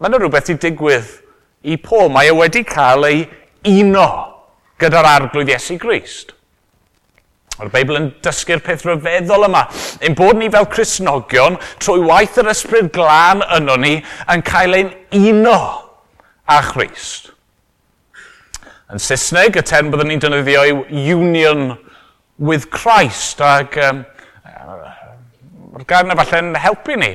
mae 0.00 0.10
yna 0.10 0.20
rhywbeth 0.20 0.52
i 0.52 0.58
digwydd 0.60 1.16
i 1.62 1.76
Paul. 1.76 2.10
Mae 2.12 2.30
e 2.30 2.36
wedi 2.36 2.64
cael 2.66 3.06
ei 3.08 3.24
uno 3.80 4.08
gyda'r 4.80 5.08
arglwydd 5.14 5.52
Iesu 5.52 5.76
Grist. 5.80 6.34
Mae'r 7.60 7.72
Beibl 7.74 7.98
yn 7.98 8.06
dysgu'r 8.24 8.62
peth 8.64 8.86
rhyfeddol 8.86 9.44
yma. 9.50 9.66
Ein 10.00 10.16
bod 10.16 10.38
ni 10.40 10.48
fel 10.52 10.68
Cresnogion, 10.72 11.58
trwy 11.82 12.00
waith 12.08 12.38
yr 12.40 12.48
ysbryd 12.54 12.88
glân 12.94 13.44
yno 13.58 13.76
ni, 13.82 13.98
yn 14.32 14.44
cael 14.46 14.78
ein 14.78 14.94
uno 15.18 15.58
a 16.48 16.62
Christ. 16.64 17.34
Yn 18.90 19.02
Saesneg, 19.02 19.58
y 19.60 19.64
term 19.66 19.92
byddwn 19.92 20.08
ni'n 20.10 20.22
defnyddio 20.24 20.62
yw 20.70 20.80
union 21.18 21.66
with 22.40 22.70
Christ. 22.72 23.44
Ac 23.44 23.76
um, 23.84 24.00
mae'r 25.74 25.84
gair 25.92 26.08
yna 26.08 26.16
falle'n 26.18 26.56
helpu 26.64 26.96
ni. 26.98 27.12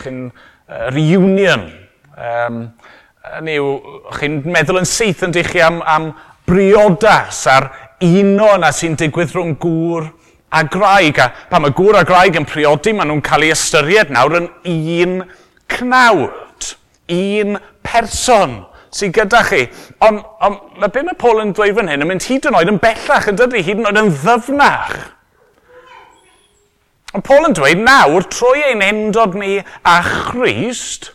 Chi'n 0.00 0.24
uh, 0.30 0.88
reunion. 0.96 1.68
Um, 2.16 2.64
Hynny 3.20 3.58
yw, 3.60 3.72
chi'n 4.16 4.38
meddwl 4.48 4.80
yn 4.80 4.86
syth 4.88 5.26
yn 5.26 5.34
dich 5.34 5.50
chi 5.52 5.60
am, 5.60 5.82
am 5.84 6.06
briodas 6.48 7.42
a'r 7.52 7.66
uno 8.00 8.46
yna 8.54 8.70
sy'n 8.72 8.96
digwydd 8.96 9.34
rhwng 9.36 9.58
gŵr 9.60 10.06
a 10.56 10.62
graig. 10.64 11.20
A 11.20 11.28
pa 11.50 11.60
mae 11.60 11.74
gŵr 11.76 11.98
a 12.00 12.04
graig 12.08 12.38
yn 12.40 12.48
priodi, 12.48 12.94
maen 12.96 13.12
nhw'n 13.12 13.20
cael 13.26 13.44
ei 13.44 13.52
ystyried 13.52 14.14
nawr 14.14 14.38
yn 14.40 14.48
un 14.72 15.14
cnawd, 15.76 16.72
un 17.12 17.60
person 17.84 18.56
sydd 18.88 19.14
gyda 19.20 19.44
chi. 19.50 19.62
Ond 20.08 20.24
on, 20.40 20.58
mae 20.80 20.88
beth 20.88 21.10
mae 21.10 21.20
Paul 21.20 21.44
yn 21.44 21.52
dweud 21.52 21.76
fan 21.76 21.92
hyn 21.92 22.06
yn 22.06 22.08
mynd 22.08 22.24
hyd 22.24 22.48
yn 22.48 22.56
oed 22.56 22.72
yn 22.72 22.80
bellach 22.80 23.28
yn 23.30 23.38
dydy, 23.38 23.64
hyd 23.68 23.84
yn 23.84 23.92
oed 23.92 24.00
yn 24.00 24.12
ddyfnach. 24.16 24.98
Ond 27.12 27.26
Paul 27.28 27.50
yn 27.52 27.60
dweud 27.60 27.84
nawr, 27.84 28.24
trwy 28.32 28.64
ein 28.72 28.88
endod 28.88 29.36
ni 29.36 29.58
a 29.60 30.00
Christ, 30.08 31.12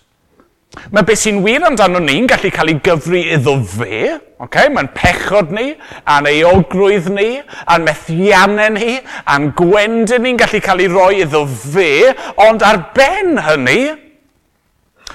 Mae 0.91 1.05
beth 1.07 1.21
sy'n 1.23 1.41
wir 1.43 1.63
amdano 1.65 2.01
ni'n 2.03 2.27
gallu 2.29 2.51
cael 2.53 2.73
ei 2.73 2.79
gyfri 2.83 3.21
iddo 3.35 3.55
fe, 3.69 4.15
okay? 4.43 4.69
mae'n 4.73 4.89
pechod 4.95 5.53
ni, 5.55 5.71
a'n 6.09 6.27
eogrwydd 6.29 7.07
ni, 7.15 7.29
a'n 7.71 7.85
methiannau 7.87 8.73
ni, 8.75 8.97
a'n 9.31 9.51
gwendyn 9.57 10.25
ni'n 10.25 10.39
gallu 10.41 10.61
cael 10.63 10.83
ei 10.83 10.91
roi 10.91 11.21
iddo 11.23 11.45
fe, 11.47 12.11
ond 12.47 12.65
ar 12.65 12.81
ben 12.95 13.39
hynny, 13.47 13.79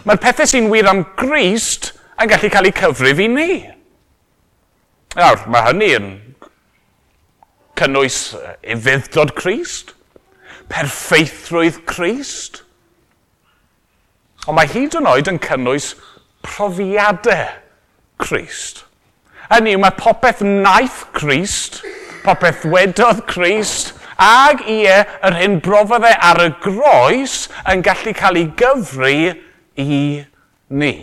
mae'r 0.06 0.22
pethau 0.22 0.48
sy'n 0.48 0.70
wir 0.72 0.88
am 0.90 1.04
Grist 1.20 1.92
yn 2.20 2.32
gallu 2.32 2.50
cael 2.52 2.70
ei 2.70 2.76
cyfru 2.76 3.14
fi 3.16 3.28
ni. 3.30 3.60
Nawr, 5.18 5.46
mae 5.50 5.68
hynny 5.68 5.92
yn 5.98 6.10
cynnwys 7.80 8.18
e, 8.36 8.56
iddfyddod 8.74 9.34
Crist, 9.38 9.94
perffeithrwydd 10.70 11.80
Crist, 11.88 12.62
Ond 14.48 14.56
mae 14.56 14.70
hyd 14.70 14.96
yn 14.96 15.08
oed 15.10 15.28
yn 15.28 15.40
cynnwys 15.44 15.92
profiadau 16.46 17.48
Christ. 18.20 18.84
Hynny 19.50 19.74
yw, 19.74 19.82
mae 19.82 19.96
popeth 19.98 20.40
naeth 20.46 21.02
Christ, 21.16 21.80
popeth 22.24 22.64
wedodd 22.70 23.24
Christ, 23.28 23.94
ag 24.20 24.62
ie 24.68 25.00
yr 25.26 25.36
hyn 25.40 25.58
brofodd 25.64 26.06
e 26.06 26.12
ar 26.12 26.42
y 26.44 26.50
groes 26.62 27.46
yn 27.70 27.84
gallu 27.84 28.12
cael 28.16 28.38
ei 28.40 28.50
gyfru 28.60 29.14
i 29.80 30.00
ni. 30.68 30.94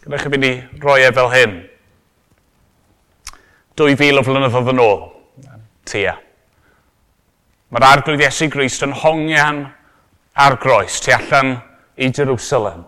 Gwnewch 0.00 0.24
chi 0.24 0.32
fynd 0.32 0.48
i 0.48 0.54
roi 0.82 1.02
e 1.04 1.12
fel 1.14 1.28
hyn. 1.34 1.58
2000 3.80 4.20
o 4.20 4.24
flynyddoedd 4.24 4.72
yn 4.72 4.82
ôl. 4.82 5.02
Tia. 5.88 6.16
Mae'r 7.70 7.86
arglwydd 7.86 8.24
Iesu 8.24 8.48
Grist 8.50 8.82
yn 8.84 8.96
hongian 9.04 9.68
ar 10.34 10.56
groes, 10.60 11.00
tu 11.00 11.12
allan 11.14 11.56
i 11.96 12.10
Jerusalem. 12.10 12.84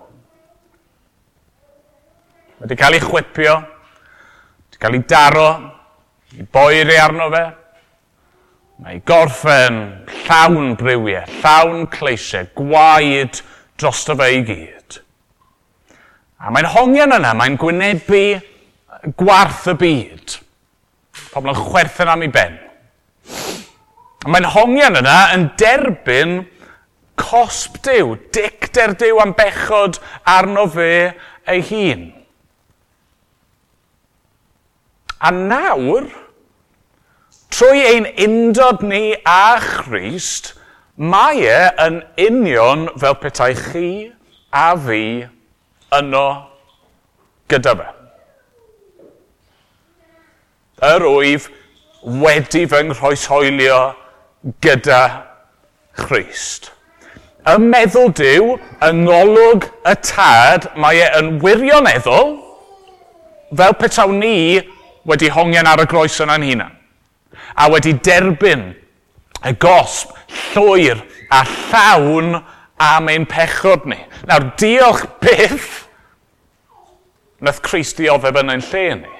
Mae 2.59 2.69
wedi 2.69 2.79
cael 2.79 2.99
ei 2.99 3.03
chwipio, 3.03 3.57
wedi 3.59 4.83
cael 4.83 4.99
ei 4.99 5.05
daro, 5.09 5.49
i 6.39 6.47
boeri 6.47 6.99
arno 7.01 7.29
fe. 7.33 7.45
Mae 8.83 9.01
gorff 9.07 9.45
yn 9.51 9.81
llawn 10.25 10.77
brywiau, 10.79 11.27
llawn 11.43 11.87
cleisiau, 11.93 12.49
gwaed 12.59 13.43
drosto 13.79 14.17
fe 14.19 14.31
i 14.39 14.41
gyd. 14.47 15.01
A 16.43 16.51
mae'n 16.51 16.71
hongian 16.73 17.15
yna, 17.19 17.35
mae'n 17.39 17.59
gwynebu 17.61 18.23
gwarth 19.19 19.69
y 19.71 19.77
byd. 19.79 20.39
Pobl 21.33 21.53
yn 21.53 21.59
chwerthin 21.59 22.11
am 22.11 22.25
ei 22.25 22.33
ben. 22.33 22.57
A 24.23 24.31
mae'n 24.31 24.49
hongian 24.55 24.99
yna 25.03 25.19
yn 25.37 25.49
derbyn 25.59 26.41
cosb 27.23 27.79
Dyw, 27.87 28.17
dicter 28.35 28.97
Dyw 28.99 29.21
am 29.23 29.35
bechod 29.39 30.01
arno 30.27 30.67
fe 30.71 31.15
ei 31.47 31.63
hun. 31.69 32.11
A 35.23 35.31
nawr, 35.31 36.09
trwy 37.55 37.85
ein 37.93 38.09
undod 38.27 38.83
ni 38.83 39.15
a 39.29 39.61
Christ, 39.63 40.55
mae 40.97 41.47
e 41.47 41.61
yn 41.87 42.03
union 42.27 42.89
fel 43.01 43.17
petai 43.23 43.53
chi 43.57 43.89
a 44.53 44.73
fi 44.87 45.03
yno 45.99 46.27
gyda 47.53 47.77
fe. 47.79 47.89
Yr 50.83 51.07
wyf 51.07 51.49
wedi 52.03 52.67
fy 52.67 52.83
nghroeshoelio 52.89 53.81
gyda 54.65 55.03
Christ. 55.95 56.73
Y 57.43 57.57
meddwl 57.59 58.13
diw, 58.15 58.53
yng 58.87 59.03
ngolwg 59.07 59.67
y 59.89 59.95
tad, 60.07 60.69
mae 60.79 61.01
e 61.03 61.09
yn 61.19 61.33
wirioneddol 61.43 62.37
fel 63.53 63.75
petaw 63.81 64.13
ni 64.15 64.61
wedi 65.09 65.31
hongian 65.35 65.67
ar 65.67 65.83
y 65.83 65.89
groes 65.91 66.21
yna'n 66.23 66.47
hunan. 66.47 66.77
A 67.59 67.67
wedi 67.73 67.97
derbyn 67.99 68.69
y 69.43 69.55
gosb 69.61 70.15
llwyr 70.53 71.03
a 71.35 71.43
llawn 71.49 72.37
am 72.83 73.11
ein 73.11 73.27
pechod 73.27 73.89
ni. 73.91 73.99
Nawr, 74.31 74.53
diolch 74.61 75.03
byth 75.23 75.73
nath 77.43 77.63
Christ 77.67 77.99
dioddef 77.99 78.39
yn 78.39 78.55
ein 78.55 78.65
lle 78.71 78.87
ni 79.03 79.13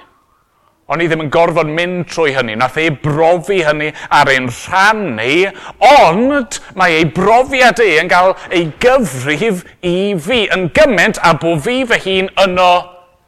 o'n 0.93 1.01
i 1.01 1.07
ddim 1.09 1.23
yn 1.25 1.31
gorfod 1.33 1.69
mynd 1.73 2.05
trwy 2.11 2.35
hynny. 2.35 2.55
Nath 2.59 2.77
ei 2.81 2.91
brofi 2.93 3.63
hynny 3.65 3.89
ar 4.13 4.29
ein 4.29 4.49
rhan 4.51 5.15
ni, 5.17 5.47
ond 5.89 6.59
mae 6.77 6.99
ei 6.99 7.07
brofiad 7.09 7.81
ei 7.81 7.97
yn 8.01 8.11
cael 8.11 8.35
ei 8.53 8.67
gyfrif 8.83 9.63
i 9.81 10.13
fi 10.21 10.43
yn 10.53 10.69
gymaint 10.75 11.21
a 11.21 11.33
bod 11.41 11.63
fi 11.65 11.81
fy 11.89 11.99
hun 12.05 12.29
yno 12.45 12.69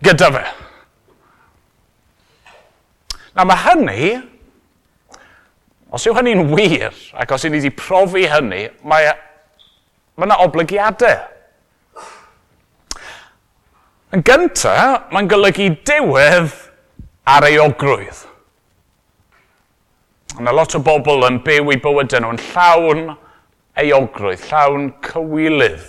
gyda 0.05 0.29
fe. 0.35 0.45
Na 3.35 3.47
mae 3.49 3.63
hynny, 3.65 4.11
os 5.91 6.05
yw 6.07 6.15
hynny'n 6.15 6.45
wir, 6.53 6.93
ac 7.17 7.33
os 7.35 7.47
yw 7.47 7.51
ni 7.51 7.63
wedi 7.63 7.73
profi 7.75 8.27
hynny, 8.31 8.67
mae 8.87 9.09
e, 9.09 9.15
yna 10.21 10.37
oblygiadau. 10.45 11.31
Yn 14.15 14.21
gyntaf, 14.23 15.09
mae'n 15.11 15.27
golygu 15.27 15.73
diwedd 15.87 16.53
ar 17.25 17.47
ei 17.47 17.59
ogrwydd. 17.59 18.23
Mae 20.35 20.53
lot 20.53 20.75
o 20.75 20.81
bobl 20.83 21.25
yn 21.29 21.39
byw 21.45 21.71
i 21.73 21.77
bywydau 21.81 22.21
nhw'n 22.21 22.41
llawn 22.51 23.05
euogrwydd, 23.81 24.43
llawn 24.49 24.89
cywilydd. 25.05 25.85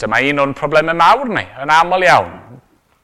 Dyma 0.00 0.20
un 0.30 0.42
o'n 0.42 0.54
problemau 0.58 0.96
mawr 0.98 1.28
ni, 1.30 1.44
yn 1.62 1.72
aml 1.72 2.06
iawn. 2.06 2.32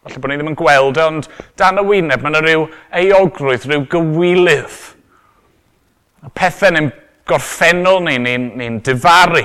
Falle 0.03 0.23
bod 0.23 0.33
ni 0.33 0.39
ddim 0.39 0.51
yn 0.51 0.59
gweld, 0.59 0.99
e, 0.99 1.05
ond 1.07 1.29
dan 1.59 1.79
y 1.79 1.87
wyneb, 1.87 2.23
mae 2.23 2.33
yna 2.33 2.43
rhyw 2.43 2.65
eogrwydd, 3.03 3.69
rhyw 3.69 3.87
gywilydd. 3.93 4.81
Y 6.23 6.33
pethau 6.39 6.75
ni'n 6.75 6.91
gorffennol 7.29 8.03
ni, 8.07 8.17
ni'n 8.23 8.49
ni, 8.57 8.71
ni 8.71 8.83
difaru. 8.87 9.45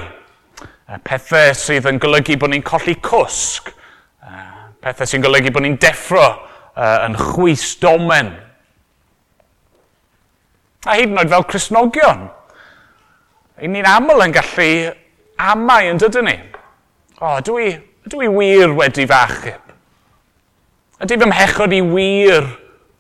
Y 0.88 0.98
pethau 1.06 1.54
sydd 1.58 1.90
yn 1.92 2.02
golygu 2.02 2.38
bod 2.42 2.54
ni'n 2.54 2.66
colli 2.66 2.96
cwsg. 3.06 3.74
Y 4.24 4.42
pethau 4.86 5.10
sy'n 5.10 5.26
golygu 5.26 5.54
bod 5.54 5.66
ni'n 5.66 5.82
deffro 5.82 6.28
uh, 6.78 7.08
yn 7.08 7.18
chwys 7.18 7.74
domen. 7.82 8.32
A 10.86 10.96
hyd 10.96 11.12
yn 11.12 11.20
oed 11.20 11.34
fel 11.34 11.48
Cresnogion. 11.50 12.28
I 13.58 13.70
ni'n 13.72 13.90
aml 13.90 14.22
yn 14.28 14.36
gallu 14.36 14.72
amau 15.42 15.90
yn 15.90 16.00
dydyn 16.02 16.30
ni. 16.30 16.38
O, 17.18 17.34
oh, 17.34 17.40
dwi, 17.42 17.72
dwi 18.06 18.30
wir 18.30 18.76
wedi 18.78 19.08
fachub. 19.10 19.64
Ydy 21.02 21.18
fy 21.18 21.30
mhechod 21.30 21.74
i 21.74 21.82
wir 21.86 22.46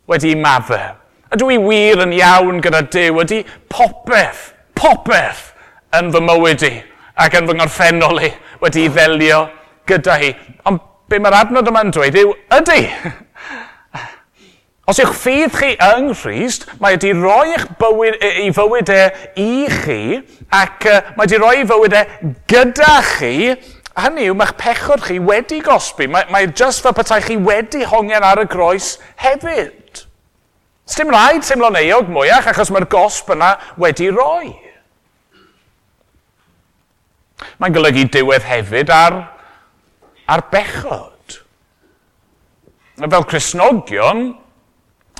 wedi 0.09 0.35
maddau. 0.37 0.97
Ydw 1.33 1.49
i 1.51 1.57
wir 1.59 2.01
yn 2.05 2.13
iawn 2.15 2.61
gyda 2.63 2.83
Dyw? 2.87 3.21
Ydy 3.23 3.41
popeth, 3.73 4.51
popeth 4.77 5.49
yn 5.97 6.11
fy 6.13 6.21
mywyd 6.23 6.63
i 6.63 6.73
ac 7.19 7.35
yn 7.39 7.49
fy 7.49 7.55
ngorffennol 7.57 8.21
i 8.23 8.29
wedi 8.61 8.85
i 8.85 8.91
ddelio 8.93 9.41
gyda 9.89 10.17
hi. 10.21 10.31
Ond 10.69 10.83
be 11.09 11.19
mae'r 11.23 11.39
adnod 11.41 11.67
yma'n 11.71 11.91
dweud 11.95 12.19
yw, 12.21 12.33
ydy, 12.59 12.79
Os 14.87 15.01
yw'ch 15.03 15.17
ffydd 15.19 15.51
chi 15.51 15.73
yng 15.83 16.13
Nghyst, 16.13 16.63
mae 16.79 16.95
wedi 16.95 17.09
rhoi 17.11 17.49
eich 17.57 17.65
bywyd, 17.75 18.21
ei 18.23 18.51
fywydau 18.55 18.95
e 18.95 19.33
i 19.43 19.65
chi 19.67 19.97
ac 20.55 20.87
uh, 20.87 21.01
mae 21.17 21.25
wedi 21.25 21.39
rhoi 21.41 21.57
ei 21.59 21.65
fywydau 21.67 22.05
e 22.05 22.29
gyda 22.47 22.93
chi 23.09 23.33
hynny 23.97 24.29
yw 24.29 24.37
mae'ch 24.39 24.53
pechod 24.61 25.03
chi 25.03 25.17
wedi 25.19 25.59
gosbi. 25.65 26.07
Mae, 26.07 26.29
mae 26.31 26.47
just 26.55 26.85
fel 26.85 26.95
petai 26.95 27.19
chi 27.25 27.35
wedi 27.35 27.83
hongen 27.83 28.23
ar 28.23 28.39
y 28.39 28.47
groes 28.47 28.93
hefyd. 29.19 30.05
Sdim 30.87 31.11
rhaid 31.11 31.43
teimlo'n 31.43 31.81
eog 31.81 32.07
mwyach 32.07 32.47
achos 32.53 32.71
mae'r 32.71 32.87
gosb 32.87 33.35
yna 33.35 33.57
wedi 33.83 34.07
roi. 34.15 34.53
Mae'n 37.59 37.75
golygu 37.75 38.07
diwedd 38.15 38.47
hefyd 38.47 38.95
ar, 38.95 39.19
ar 40.31 40.47
bechod. 40.47 41.41
Fel 43.03 43.27
Cresnogion, 43.27 44.29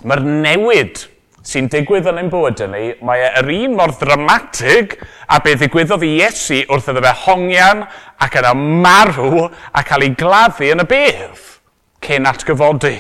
Mae'r 0.05 0.21
newid 0.25 1.07
sy'n 1.47 1.69
digwydd 1.71 2.09
yn 2.11 2.19
ein 2.19 2.29
bywydau 2.31 2.67
ni, 2.69 2.91
mae 3.07 3.23
e 3.23 3.29
yr 3.39 3.51
un 3.55 3.75
mor 3.79 3.93
ddramatig 3.95 4.97
a 5.31 5.39
be 5.43 5.55
ddigwyddodd 5.55 6.03
i 6.03 6.13
Iesu 6.19 6.59
wrth 6.67 6.89
iddo 6.91 7.03
fe 7.05 7.13
hongian 7.23 7.85
ac 8.23 8.35
yna 8.41 8.51
marw 8.57 9.45
a 9.47 9.83
cael 9.87 10.09
ei 10.09 10.15
gladdu 10.19 10.67
yn 10.73 10.83
y 10.83 10.87
bedd 10.89 11.45
cyn 12.03 12.27
atgyfodi. 12.29 12.97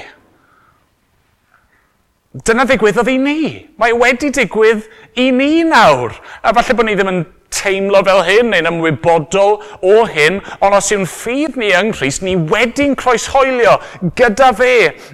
Dyna 2.47 2.67
ddigwyddodd 2.69 3.11
i 3.11 3.17
ni. 3.19 3.41
Mae 3.81 3.95
wedi 3.97 4.31
digwydd 4.33 4.85
i 5.19 5.29
ni 5.35 5.65
nawr. 5.67 6.15
A 6.41 6.53
falle 6.55 6.75
bod 6.77 6.87
ni 6.87 6.95
ddim 6.95 7.11
yn 7.11 7.23
teimlo 7.53 8.01
fel 8.05 8.23
hyn 8.27 8.51
neu'n 8.51 8.69
ymwybodol 8.69 9.57
o 9.85 10.05
hyn, 10.09 10.39
ond 10.59 10.77
os 10.77 10.91
yw'n 10.93 11.07
ffydd 11.09 11.57
ni 11.59 11.71
yng 11.75 11.93
Nghyst, 11.93 12.23
ni 12.25 12.35
wedi'n 12.35 12.95
croeshoelio 12.99 13.77
gyda 14.19 14.51
fe. 14.57 14.73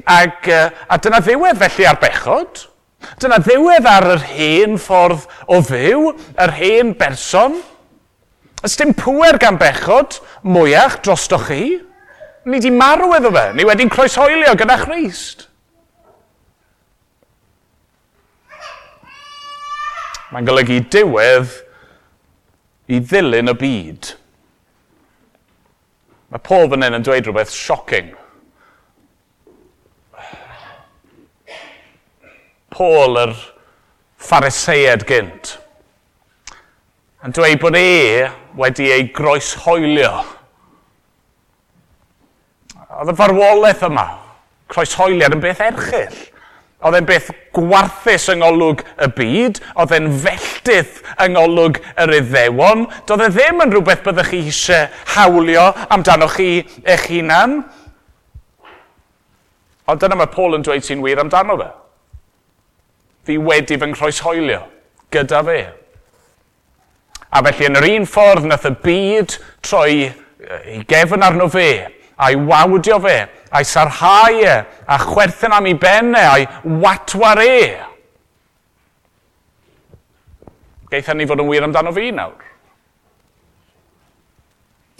Ac, 0.10 0.50
a 0.50 1.00
dyna 1.02 1.22
ddiwedd 1.24 1.62
felly 1.62 1.88
ar 1.90 2.00
bechod. 2.02 2.66
Dyna 3.22 3.40
ddiwedd 3.44 3.88
ar 3.90 4.10
yr 4.16 4.26
hen 4.34 4.78
ffordd 4.82 5.28
o 5.52 5.62
fyw, 5.66 6.12
yr 6.40 6.56
hen 6.58 6.94
berson. 7.00 7.60
Ys 8.64 8.78
dim 8.80 8.94
pwer 8.96 9.40
gan 9.42 9.60
bechod 9.60 10.22
mwyach 10.48 11.02
drostoch 11.04 11.50
chi. 11.50 11.66
Ni 12.48 12.60
di 12.60 12.72
marw 12.76 13.14
iddo 13.16 13.32
fe, 13.32 13.50
ni 13.56 13.66
wedi'n 13.68 13.92
croeshoelio 13.92 14.56
gyda 14.60 14.80
Christ. 14.84 15.48
Mae'n 20.34 20.48
golygu 20.48 20.80
diwedd 20.90 21.52
i 22.92 23.00
ddilyn 23.00 23.52
y 23.52 23.56
byd. 23.60 24.12
Mae 26.34 26.42
Paul 26.44 26.70
fan 26.72 26.84
hyn 26.86 26.98
yn 26.98 27.06
dweud 27.06 27.28
rhywbeth 27.30 27.54
shocking. 27.54 28.12
Paul, 32.74 33.20
yr 33.22 33.36
phariseiad 34.24 35.06
gynt, 35.06 35.54
yn 37.24 37.36
dweud 37.38 37.62
bod 37.62 37.78
e 37.78 38.26
wedi 38.58 38.90
ei 38.96 39.06
groeshoelio. 39.14 40.12
Oedd 42.94 43.14
y 43.14 43.18
farwolaeth 43.18 43.86
yma, 43.86 44.08
croeshoeliad 44.74 45.38
yn 45.38 45.44
beth 45.44 45.62
erchill. 45.70 46.18
Oedd 46.84 46.98
e'n 47.00 47.08
beth 47.08 47.30
gwarthus 47.56 48.26
yng 48.34 48.42
ngolwg 48.42 48.82
y 49.06 49.08
byd, 49.18 49.62
oedd 49.80 49.94
e'n 49.96 50.10
felltydd 50.24 50.98
yng 51.24 51.38
ngolwg 51.38 51.80
yr 52.04 52.16
iddewon. 52.20 52.88
Doedd 53.08 53.28
e 53.28 53.30
ddim 53.32 53.64
yn 53.64 53.72
rhywbeth 53.72 54.04
byddwch 54.04 54.34
chi 54.34 54.42
eisiau 54.50 54.90
hawlio 55.16 55.70
amdano 55.94 56.28
chi 56.34 56.50
eich 56.84 57.08
hunan. 57.12 57.62
Ond 59.88 60.04
dyna 60.04 60.18
mae 60.20 60.32
Paul 60.32 60.58
yn 60.58 60.66
dweud 60.66 60.84
sy'n 60.84 61.04
wir 61.04 61.22
amdano 61.24 61.56
fe. 61.60 61.70
Fi 63.28 63.40
wedi 63.40 63.80
fy 63.80 63.90
nghroeshoelio 63.92 64.62
gyda 65.14 65.44
fe. 65.48 65.62
A 67.34 67.42
felly 67.48 67.70
yn 67.70 67.80
yr 67.80 67.90
un 67.96 68.08
ffordd 68.10 68.46
nath 68.48 68.68
y 68.70 68.76
byd 68.84 69.40
troi 69.66 69.96
ei 70.44 70.84
gefn 70.90 71.24
arno 71.26 71.48
fe, 71.52 71.88
a'i 72.24 72.38
wawdio 72.40 73.00
fe, 73.04 73.18
a'i 73.52 73.68
sarhau 73.68 74.40
e, 74.40 74.56
a 74.88 75.00
chwerthin 75.02 75.56
am 75.56 75.68
ei 75.70 75.76
benne, 75.80 76.22
a'i 76.22 76.48
watwar 76.84 77.42
e. 77.44 77.60
Geith 80.94 81.14
ni 81.18 81.28
fod 81.30 81.42
yn 81.42 81.50
wir 81.50 81.66
amdano 81.66 81.94
fi 81.96 82.12
nawr. 82.14 82.50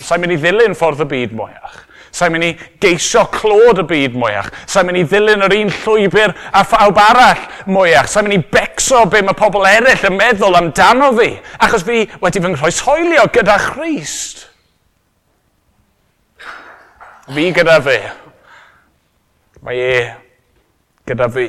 Sa'n 0.04 0.22
mynd 0.24 0.36
i 0.36 0.40
ddilyn 0.42 0.76
ffordd 0.76 1.04
y 1.06 1.10
byd 1.10 1.36
mwyach. 1.38 1.76
Sa'n 2.14 2.34
mynd 2.34 2.46
i 2.46 2.52
geisio 2.82 3.24
clod 3.34 3.80
y 3.82 3.86
byd 3.90 4.18
mwyach. 4.20 4.50
Sa'n 4.70 4.86
mynd 4.86 5.00
i 5.00 5.06
ddilyn 5.08 5.46
yr 5.48 5.56
un 5.58 5.72
llwybr 5.80 6.34
a 6.54 6.64
phawb 6.68 7.00
arall 7.02 7.46
mwyach. 7.70 8.10
Sa'n 8.12 8.28
mynd 8.28 8.38
i 8.38 8.48
becso 8.54 9.04
be 9.10 9.24
mae 9.26 9.38
pobl 9.38 9.66
eraill 9.70 10.10
yn 10.10 10.18
meddwl 10.20 10.60
amdano 10.60 11.10
fi. 11.18 11.30
Achos 11.64 11.86
fi 11.88 12.04
wedi 12.22 12.42
fy 12.44 12.54
nghroeshoelio 12.54 13.30
gyda 13.34 13.58
Christ. 13.70 14.48
Fi 17.24 17.52
gyda 17.56 17.78
fe. 17.80 17.98
Mae 19.64 19.80
e 19.80 20.00
gyda 21.08 21.30
fi. 21.32 21.48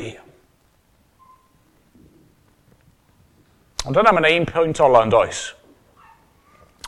Ond 3.85 3.99
yna 3.99 4.13
mae'n 4.15 4.29
un 4.31 4.47
pwynt 4.47 4.81
ola 4.87 5.03
yn 5.05 5.11
does. 5.11 5.49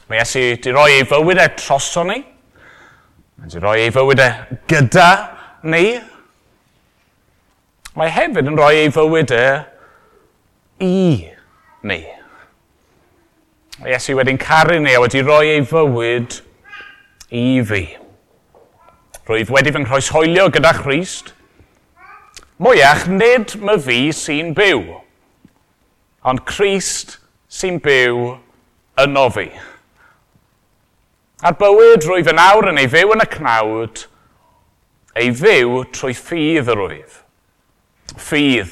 Mae 0.07 0.23
Iesu 0.23 0.45
di 0.63 0.71
roi 0.71 1.01
ei 1.01 1.03
fywyd 1.03 1.41
fywydau 1.41 1.57
troso 1.59 2.07
ni. 2.07 2.21
Mae'n 3.41 3.57
di 3.57 3.65
roi 3.65 3.81
ei 3.89 3.91
fywyd 3.91 4.23
e 4.23 4.31
gyda 4.71 5.09
ni. 5.67 5.83
Mae 7.99 8.15
hefyd 8.15 8.47
yn 8.53 8.63
rhoi 8.63 8.85
ei 8.85 8.95
fywyd 8.95 9.35
e 9.35 9.45
i 10.87 10.97
ni. 11.91 12.01
Mae 13.83 13.97
Iesu 13.97 14.15
wedi'n 14.15 14.39
caru 14.39 14.79
ni 14.79 14.95
a 14.95 15.03
wedi 15.03 15.27
rhoi 15.27 15.57
ei 15.59 15.67
fywyd 15.67 16.43
i 17.35 17.47
fi. 17.67 17.87
Rwyf 19.27 19.51
wedi 19.51 19.73
fy 19.75 19.83
nghroeshoelio 19.83 20.47
gyda 20.55 20.71
Christ. 20.77 21.33
Mwyach, 22.63 23.09
nid 23.11 23.57
my 23.59 23.75
fi 23.83 24.13
sy'n 24.15 24.53
byw, 24.57 24.85
ond 26.25 26.45
Christ 26.47 27.17
sy'n 27.51 27.81
byw 27.83 28.37
yno 29.03 29.25
fi. 29.35 29.49
A'r 31.43 31.57
bywyd 31.59 32.07
rwyf 32.07 32.31
yn 32.31 32.41
awr 32.41 32.71
yn 32.71 32.79
ei 32.81 32.89
fyw 32.89 33.13
yn 33.17 33.25
y 33.25 33.27
cnawd, 33.35 34.05
ei 35.19 35.35
fyw 35.35 35.83
trwy 35.91 36.15
ffydd 36.17 36.71
y 36.71 36.79
rwyf. 36.79 37.19
Ffydd, 38.15 38.71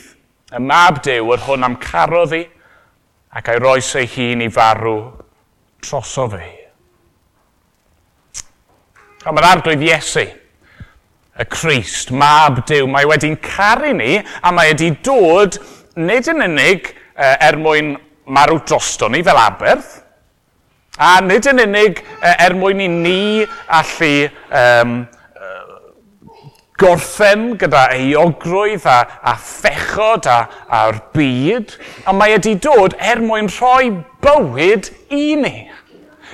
y 0.54 0.62
mab 0.62 1.02
dew 1.04 1.34
yr 1.34 1.44
hwn 1.48 1.66
am 1.66 1.76
carodd 1.82 2.36
i, 2.38 2.44
ac 3.34 3.50
a'i 3.50 3.60
roes 3.60 3.90
ei 3.98 4.06
hun 4.14 4.46
i 4.46 4.48
farw 4.54 4.94
trosodd 5.82 6.38
fi. 6.38 6.54
Ond 9.24 9.34
mae'r 9.34 9.50
arglwydd 9.50 9.84
Iesu, 9.84 10.24
y 11.38 11.44
Christ, 11.44 12.10
mab 12.10 12.62
Dyw. 12.68 12.86
Mae 12.90 13.08
wedi'n 13.10 13.36
caru 13.42 13.92
ni 13.96 14.18
a 14.20 14.52
mae 14.54 14.72
wedi 14.72 14.92
dod 15.04 15.58
nid 15.98 16.28
yn 16.30 16.44
unig 16.46 16.92
e, 16.92 17.26
er 17.26 17.58
mwyn 17.58 17.94
marw 18.24 18.60
drosto 18.66 19.10
ni 19.10 19.22
fel 19.26 19.38
aberth, 19.38 19.98
a 20.98 21.18
nid 21.26 21.46
yn 21.50 21.64
unig 21.66 22.00
e, 22.00 22.30
er 22.30 22.54
mwyn 22.58 22.84
i 22.84 22.88
ni 22.90 23.18
allu 23.66 24.14
um, 24.60 24.96
gorffen 26.78 27.52
gyda 27.58 27.84
eogrwydd 27.94 28.86
a, 28.90 28.98
a 29.22 29.34
phechod 29.38 30.26
a, 30.30 30.40
a'r 30.82 30.98
byd, 31.14 31.74
a 32.06 32.14
mae 32.14 32.34
wedi 32.34 32.56
dod 32.62 32.94
er 32.98 33.22
mwyn 33.22 33.50
rhoi 33.58 33.90
bywyd 34.22 34.90
i 35.14 35.34
ni. 35.42 35.56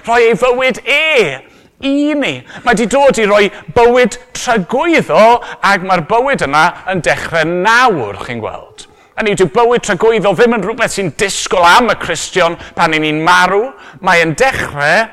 Rhoi 0.05 0.23
ei 0.31 0.37
fywyd 0.41 0.81
e 0.85 1.50
i 1.81 2.15
ni. 2.15 2.33
Mae 2.65 2.75
wedi 2.75 2.87
dod 2.91 3.19
i 3.21 3.27
roi 3.29 3.49
bywyd 3.77 4.19
trygwyddo 4.37 5.25
ac 5.67 5.85
mae'r 5.87 6.05
bywyd 6.11 6.45
yna 6.47 6.65
yn 6.93 7.03
dechrau 7.05 7.49
nawr, 7.49 8.21
chi'n 8.25 8.43
gweld. 8.43 8.87
A 9.17 9.25
ni, 9.25 9.35
dyw 9.37 9.51
bywyd 9.53 9.85
trygwyddo 9.85 10.33
ddim 10.37 10.57
yn 10.57 10.65
rhywbeth 10.65 10.95
sy'n 10.97 11.13
disgwyl 11.21 11.67
am 11.69 11.93
y 11.93 11.97
Cristion 12.01 12.57
pan 12.77 12.95
ni'n 12.95 13.23
marw. 13.25 13.71
Mae 14.05 14.23
yn 14.25 14.37
dechrau 14.39 15.09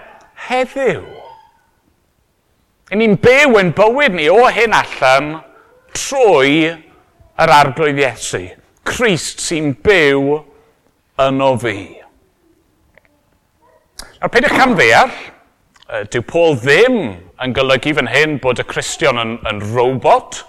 heddiw. 0.47 1.03
I 2.87 2.99
ni'n 2.99 3.17
byw 3.19 3.57
yn 3.59 3.73
bywyd 3.75 4.15
ni 4.15 4.29
o 4.31 4.45
hyn 4.47 4.75
allan 4.75 5.33
trwy 5.91 6.69
yr 6.71 7.53
arglwydd 7.57 7.99
Iesu. 7.99 8.45
Christ 8.87 9.43
sy'n 9.43 9.73
byw 9.83 10.37
yno 11.27 11.49
fi. 11.59 11.79
Nawr, 14.17 14.31
peidiwch 14.31 14.55
cam 14.55 14.77
ddeall, 14.77 15.11
dyw 15.87 16.23
Paul 16.27 16.57
ddim 16.59 16.97
yn 17.39 17.53
golygu 17.55 17.93
fan 17.95 18.09
hyn 18.11 18.37
bod 18.43 18.59
y 18.59 18.65
Cristion 18.67 19.19
yn, 19.21 19.37
yn 19.47 19.61
robot. 19.71 20.41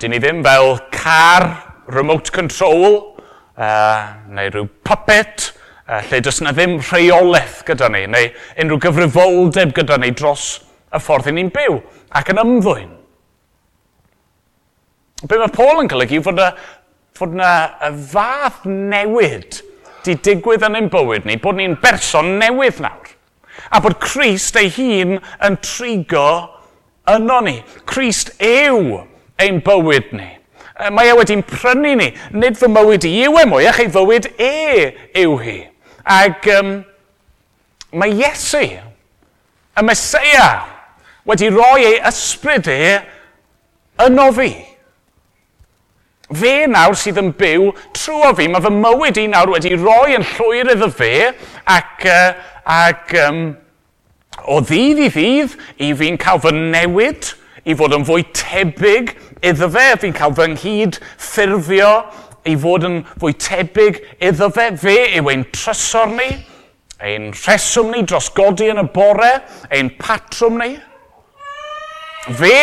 Dyn 0.00 0.12
ni 0.12 0.20
ddim 0.20 0.42
fel 0.44 0.76
car, 0.92 1.46
remote 1.92 2.32
control, 2.34 3.16
uh, 3.56 4.12
neu 4.28 4.50
rhyw 4.52 4.68
puppet, 4.84 5.50
uh, 5.88 6.02
lle 6.10 6.20
does 6.24 6.42
yna 6.42 6.52
ddim 6.56 6.76
rheolaeth 6.82 7.62
gyda 7.68 7.88
ni, 7.92 8.04
neu 8.12 8.28
unrhyw 8.60 8.82
gyfrifoldeb 8.84 9.72
gyda 9.76 10.00
ni 10.02 10.12
dros 10.16 10.46
y 10.92 11.00
ffordd 11.00 11.32
i 11.32 11.36
ni'n 11.38 11.52
byw 11.56 11.80
ac 12.20 12.34
yn 12.34 12.44
ymddwyn. 12.44 12.92
Be 15.24 15.40
mae 15.40 15.52
Paul 15.52 15.80
yn 15.80 15.88
golygu 15.88 16.20
fod 16.24 16.36
yna, 16.36 16.52
fod 17.16 17.32
yna 17.36 17.52
y 17.88 17.92
fath 18.12 18.64
newid 18.68 19.62
di 20.04 20.20
digwydd 20.28 20.68
yn 20.68 20.76
ein 20.76 20.92
bywyd 20.92 21.24
ni, 21.24 21.40
bod 21.40 21.56
ni'n 21.56 21.80
berson 21.80 22.36
newydd 22.36 22.84
nawr. 22.84 23.15
A 23.70 23.80
bod 23.82 23.98
Christ 24.02 24.56
ei 24.60 24.70
hun 24.72 25.18
yn 25.18 25.58
trigo 25.64 26.28
yno 27.10 27.40
ni. 27.46 27.60
Christ 27.88 28.32
yw 28.42 29.02
ein 29.42 29.60
bywyd 29.64 30.12
ni. 30.16 30.28
E, 30.76 30.90
mae 30.92 31.10
e 31.10 31.16
wedi'n 31.16 31.44
prynu 31.46 31.94
ni. 32.00 32.10
Nid 32.36 32.58
fy 32.58 32.70
mywyd 32.70 33.06
i 33.08 33.12
yw 33.26 33.40
e 33.40 33.46
mwy, 33.48 33.66
ach 33.70 33.80
ei 33.82 33.90
fywyd 33.92 34.30
e 34.36 34.52
yw 35.22 35.36
hi. 35.42 35.58
Ac 36.06 36.46
um, 36.58 36.78
mae 37.96 38.14
Iesu, 38.14 38.62
y 39.76 39.84
Mesoea, 39.84 40.50
wedi 41.26 41.50
rhoi 41.50 41.84
ei 41.88 42.00
ysbryd 42.06 42.70
e 42.72 42.80
yno 44.06 44.30
fi. 44.36 44.50
Fe 46.34 46.66
nawr 46.66 46.96
sydd 46.98 47.20
yn 47.22 47.30
byw 47.38 47.68
trwy 47.94 48.24
o 48.26 48.32
fi, 48.34 48.48
mae 48.50 48.62
fy 48.64 48.72
mywyd 48.74 49.18
i 49.22 49.28
nawr 49.30 49.52
wedi 49.54 49.76
roi 49.78 50.16
yn 50.16 50.26
llwyr 50.34 50.72
iddo 50.72 50.88
fe 50.90 51.12
ac, 51.70 52.02
uh, 52.10 52.32
ac 52.66 53.14
um, 53.22 53.42
o 54.50 54.58
ddydd 54.66 55.04
i 55.04 55.10
ddydd 55.14 55.54
i 55.86 55.92
fi'n 56.00 56.18
cael 56.18 56.42
fy 56.42 56.50
newid 56.56 57.30
i 57.66 57.76
fod 57.78 57.94
yn 57.94 58.06
fwy 58.08 58.26
tebyg 58.34 59.12
iddo 59.46 59.70
fe, 59.70 59.86
fi'n 60.02 60.16
cael 60.16 60.34
fy 60.34 60.48
nghyd 60.56 60.98
ffurfio 61.14 61.92
i 62.46 62.56
fod 62.58 62.88
yn 62.90 62.98
fwy 63.22 63.38
tebyg 63.46 64.02
iddo 64.18 64.50
fe, 64.54 64.72
fe 64.82 64.96
yw 65.20 65.30
ein 65.30 65.46
trysor 65.54 66.10
ni, 66.10 66.28
ein 67.06 67.30
rheswm 67.36 67.94
ni 67.94 68.02
dros 68.02 68.32
godi 68.34 68.72
yn 68.72 68.82
y 68.82 68.86
bore, 68.90 69.30
ein 69.70 69.94
patrwm 70.00 70.58
ni. 70.62 70.74
Fe 72.26 72.60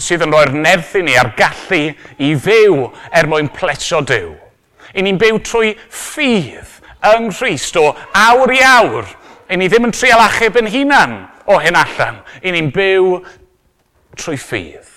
sydd 0.00 0.24
yn 0.26 0.32
rhoi'r 0.34 0.54
nerth 0.56 0.94
i 0.98 1.04
ni 1.06 1.14
a'r 1.18 1.32
gallu 1.38 1.82
i 2.18 2.30
fyw 2.40 2.88
er 3.14 3.28
mwyn 3.30 3.50
plesio 3.54 4.00
Dyw. 4.06 4.32
I 4.94 5.02
ni'n 5.02 5.18
byw 5.20 5.40
trwy 5.46 5.74
ffydd 5.90 6.80
yng 7.14 7.30
Nghyst 7.30 7.78
o 7.78 7.90
awr 8.18 8.54
i 8.54 8.60
awr. 8.64 9.06
I 9.50 9.58
ni 9.58 9.68
ddim 9.68 9.88
yn 9.88 9.94
trial 9.94 10.22
achub 10.24 10.58
yn 10.60 10.70
hunan 10.72 11.16
o 11.50 11.58
hyn 11.62 11.78
allan. 11.78 12.22
I 12.42 12.54
ni'n 12.54 12.72
byw 12.74 13.18
trwy 14.18 14.38
ffydd. 14.40 14.90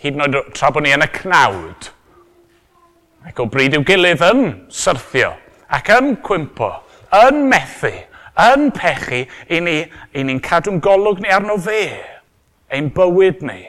Hyd 0.00 0.16
yn 0.16 0.24
oed 0.24 0.54
tra 0.56 0.70
bod 0.72 0.86
ni 0.86 0.94
yn 0.94 1.04
y 1.04 1.10
cnawd. 1.14 1.90
Ac 3.28 3.42
o 3.42 3.48
bryd 3.50 3.76
i'w 3.76 3.84
gilydd 3.86 4.22
yn 4.30 4.46
syrthio 4.72 5.34
ac 5.70 5.90
yn 5.94 6.16
cwympo, 6.24 6.70
yn 7.14 7.44
methu, 7.50 7.92
yn 8.42 8.70
pechu, 8.74 9.20
i 9.46 9.60
ni'n 9.62 10.26
ni 10.26 10.38
cadw'n 10.42 10.80
golwg 10.82 11.20
ni 11.22 11.30
arno 11.30 11.54
fe 11.62 11.84
ein 12.70 12.90
bywyd 12.94 13.44
ni. 13.46 13.60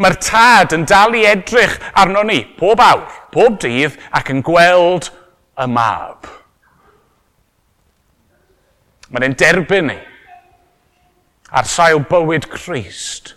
Mae'r 0.00 0.16
tad 0.22 0.74
yn 0.74 0.86
dal 0.90 1.14
i 1.14 1.22
edrych 1.28 1.76
arno 1.98 2.24
ni, 2.26 2.40
pob 2.58 2.80
awr, 2.82 3.04
pob 3.34 3.60
dydd, 3.62 3.98
ac 4.16 4.32
yn 4.34 4.42
gweld 4.46 5.10
y 5.58 5.66
mab. 5.70 6.26
Mae'n 9.08 9.28
ein 9.28 9.36
derbyn 9.40 9.92
ni 9.92 9.98
ar 11.48 11.68
sail 11.68 12.02
bywyd 12.10 12.48
Christ. 12.52 13.34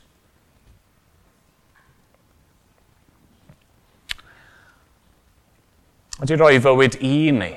Wedi 6.22 6.38
rhoi 6.38 6.60
fywyd 6.62 6.98
i 7.02 7.32
ni. 7.34 7.54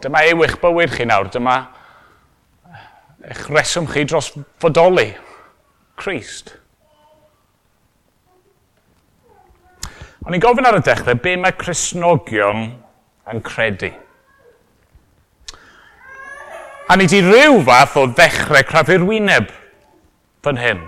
Dyma 0.00 0.24
yw 0.30 0.46
eich 0.46 0.56
bywyd 0.62 0.94
chi 0.94 1.04
nawr, 1.06 1.28
dyma 1.30 1.58
eich 3.24 3.48
reswm 3.52 3.88
chi 3.90 4.04
dros 4.08 4.32
fodoli, 4.62 5.10
Christ. 6.00 6.54
O'n 10.24 10.36
i'n 10.36 10.42
gofyn 10.42 10.68
ar 10.68 10.78
y 10.78 10.84
dechrau, 10.84 11.18
be 11.20 11.34
mae 11.40 11.56
Cresnogion 11.56 12.70
yn 13.30 13.42
credu? 13.44 13.90
A 16.90 16.96
ni 16.98 17.06
di 17.08 17.20
rhyw 17.22 17.60
fath 17.66 17.98
o 18.00 18.06
ddechrau 18.10 18.64
crafu'r 18.66 19.04
wyneb 19.06 19.52
fan 20.44 20.60
hyn. 20.60 20.82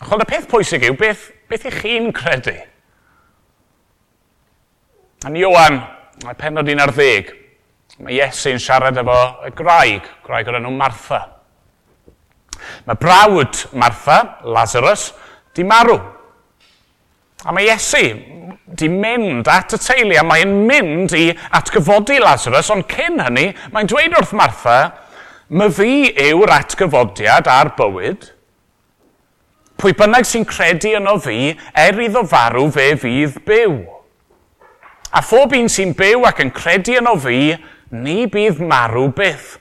Chol, 0.00 0.22
y 0.22 0.26
peth 0.30 0.48
pwysig 0.48 0.86
yw, 0.88 0.96
beth, 0.98 1.26
beth 1.50 1.66
ych 1.68 1.82
chi'n 1.82 2.08
credu? 2.16 2.54
A 5.26 5.32
ni 5.32 5.42
Iwan, 5.44 5.82
mae 6.24 6.38
penod 6.40 6.70
un 6.72 6.80
ar 6.80 6.94
ddeg, 6.96 7.34
Mae 8.00 8.16
Iesu'n 8.16 8.60
siarad 8.62 8.96
efo 9.00 9.18
y 9.44 9.52
graig, 9.56 10.06
graig 10.24 10.48
o'r 10.48 10.56
enw 10.60 10.72
Martha. 10.72 11.20
Mae 12.86 12.96
brawd 13.00 13.66
Martha, 13.76 14.20
Lazarus, 14.44 15.10
di 15.56 15.64
marw. 15.68 15.98
A 17.44 17.52
mae 17.52 17.68
Iesu 17.68 18.04
di 18.76 18.88
mynd 18.88 19.48
at 19.50 19.74
y 19.74 19.80
teulu 19.82 20.16
a 20.16 20.24
mae'n 20.24 20.52
mynd 20.68 21.14
i 21.18 21.28
atgyfodi 21.58 22.20
Lazarus, 22.22 22.70
ond 22.72 22.86
cyn 22.90 23.20
hynny, 23.20 23.50
mae'n 23.74 23.88
dweud 23.90 24.16
wrth 24.16 24.34
Martha, 24.36 24.78
my 25.50 25.68
fi 25.74 26.12
yw'r 26.30 26.52
atgyfodiad 26.60 27.50
a'r 27.50 27.74
bywyd. 27.78 28.28
Pwy 29.80 29.96
bynnag 29.96 30.28
sy'n 30.28 30.46
credu 30.48 30.94
yno 30.98 31.16
fi, 31.20 31.54
er 31.74 32.00
iddo 32.04 32.22
farw 32.28 32.68
fe 32.72 32.92
fydd 33.00 33.40
byw. 33.48 33.80
A 35.10 35.24
phob 35.26 35.56
un 35.58 35.68
sy'n 35.72 35.96
byw 35.98 36.28
ac 36.28 36.44
yn 36.44 36.52
credu 36.54 36.98
yno 37.00 37.16
fi, 37.18 37.40
ni 37.90 38.26
bydd 38.30 38.60
marw 38.62 39.08
byth. 39.14 39.58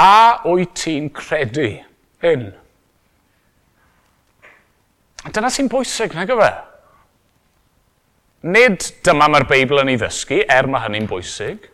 A 0.00 0.40
wyt 0.46 0.72
ti'n 0.80 1.10
credu 1.12 1.68
hyn? 2.24 2.48
Dyna 5.28 5.50
sy'n 5.52 5.68
bwysig, 5.68 6.14
nag 6.16 6.32
yfe? 6.32 6.52
Nid 8.48 8.86
dyma 9.04 9.28
mae'r 9.28 9.44
Beibl 9.50 9.82
yn 9.82 9.92
ei 9.92 10.00
ddysgu, 10.00 10.40
er 10.48 10.68
mae 10.70 10.86
hynny'n 10.86 11.08
bwysig. 11.10 11.66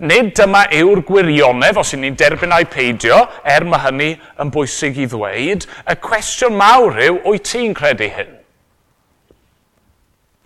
Nid 0.00 0.30
dyma 0.38 0.62
yw'r 0.72 1.02
gwirionedd, 1.04 1.76
os 1.76 1.92
ni'n 1.92 2.16
derbyn 2.16 2.54
a'i 2.56 2.64
peidio, 2.64 3.18
er 3.44 3.66
mae 3.68 3.84
hynny 3.84 4.10
yn 4.40 4.52
bwysig 4.54 5.02
i 5.04 5.08
ddweud. 5.12 5.66
Y 5.84 5.98
cwestiwn 6.00 6.56
mawr 6.56 6.96
yw, 6.96 7.20
wyt 7.26 7.50
ti'n 7.52 7.76
credu 7.76 8.08
hyn? 8.16 8.38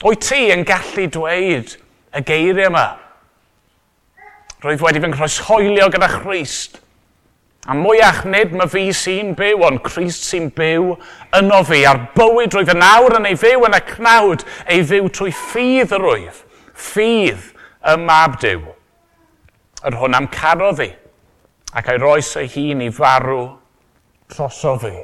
Wyt 0.03 0.27
ti 0.27 0.49
yn 0.51 0.67
gallu 0.67 1.07
dweud 1.15 1.77
y 2.11 2.27
geiriau 2.27 2.73
yma? 2.73 2.89
roedd 4.67 4.83
wedi 4.85 5.03
fy 5.03 5.13
nghroeshoelio 5.13 5.89
gyda 5.95 6.11
Christ. 6.19 6.81
A 7.67 7.75
mwyach 7.75 8.23
nid 8.31 8.53
mae 8.55 8.71
fi 8.71 8.85
sy'n 8.95 9.33
byw, 9.39 9.65
ond 9.67 9.83
Christ 9.87 10.29
sy'n 10.29 10.53
byw 10.55 10.93
yno 11.41 11.63
fi. 11.67 11.83
A'r 11.89 12.05
bywyd 12.15 12.55
roedd 12.55 12.75
yn 12.77 12.85
awr 12.87 13.19
yn 13.19 13.31
ei 13.31 13.39
fyw 13.39 13.67
yn 13.67 13.79
y 13.79 13.83
cnawd, 13.89 14.45
ei 14.71 14.85
fyw 14.87 15.11
trwy 15.11 15.33
ffydd 15.35 15.97
yr 15.97 16.07
wyf. 16.11 16.45
Ffydd 16.77 17.51
y 17.87 17.97
mab 18.05 18.39
diw. 18.43 18.63
Yr 19.87 19.99
hwn 20.03 20.19
am 20.19 20.31
caro 20.35 20.71
fi. 20.77 20.93
ac 21.77 21.91
a'i 21.93 22.01
roes 22.01 22.31
ei 22.41 22.49
hun 22.55 22.85
i 22.87 22.89
farw 22.95 23.43
troso 24.33 24.77
fi. 24.81 24.95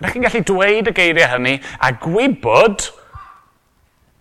Ydych 0.00 0.14
chi'n 0.14 0.26
gallu 0.26 0.42
dweud 0.48 0.90
y 0.90 0.94
geiriau 0.96 1.32
hynny 1.34 1.56
a 1.82 1.90
gwybod 2.04 2.86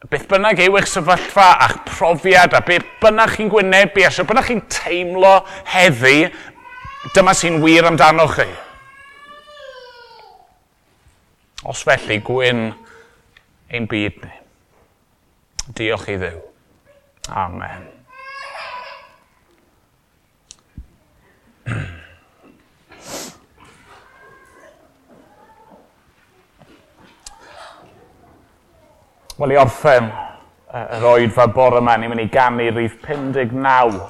beth 0.08 0.28
bynnag 0.32 0.62
yw 0.64 0.78
eich 0.80 0.88
sefyllfa 0.88 1.48
a'ch 1.66 1.80
profiad 1.90 2.54
a 2.56 2.62
beth 2.64 2.88
bynnag 3.02 3.34
chi'n 3.36 3.52
gwynebu 3.52 4.06
a 4.08 4.12
sio 4.14 4.24
bynnag 4.28 4.48
chi'n 4.48 4.62
teimlo 4.72 5.34
heddi, 5.74 6.30
dyma 7.16 7.34
sy'n 7.36 7.60
wir 7.64 7.90
amdano 7.90 8.28
chi. 8.32 8.48
Os 11.68 11.84
felly 11.84 12.22
gwyn 12.24 12.70
ein 13.70 13.88
byd 13.92 14.24
ni. 14.24 14.36
Diolch 15.76 16.08
i 16.10 16.18
ddew. 16.18 16.40
Amen. 17.36 17.84
Wel, 29.40 29.54
i 29.56 29.56
orffen 29.56 30.10
yr 30.76 31.06
oed 31.08 31.32
fa 31.32 31.46
bore 31.56 31.80
yma, 31.80 31.94
ni'n 31.96 32.12
mynd 32.12 32.26
i 32.26 32.32
ganu 32.34 32.66
rhif 32.74 32.98
59 33.06 34.02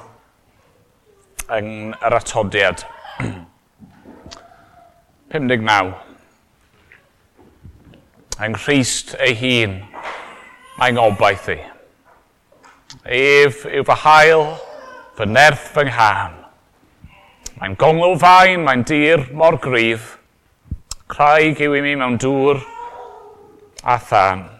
yn 1.54 1.94
yr 1.94 2.16
atodiad. 2.18 2.82
59. 5.30 5.94
Yng 8.42 8.58
Nghyst 8.58 9.14
ei 9.22 9.38
hun, 9.38 9.78
mae'n 10.82 10.98
ngobaith 10.98 11.46
i. 11.54 11.60
Ef 13.06 13.62
yw 13.70 13.86
fy 13.86 14.00
hael, 14.02 14.46
fy 15.14 15.30
nerth 15.30 15.70
fy 15.78 15.86
nghan. 15.92 16.40
Mae'n 17.60 17.78
gongl 17.78 18.18
fain, 18.18 18.66
mae'n 18.66 18.82
dir 18.82 19.28
mor 19.30 19.62
gryf. 19.62 20.16
Craig 21.06 21.62
yw 21.62 21.78
i 21.78 21.86
mi 21.86 22.00
mewn 22.02 22.18
dŵr 22.18 22.66
a 23.86 24.02
than 24.10 24.50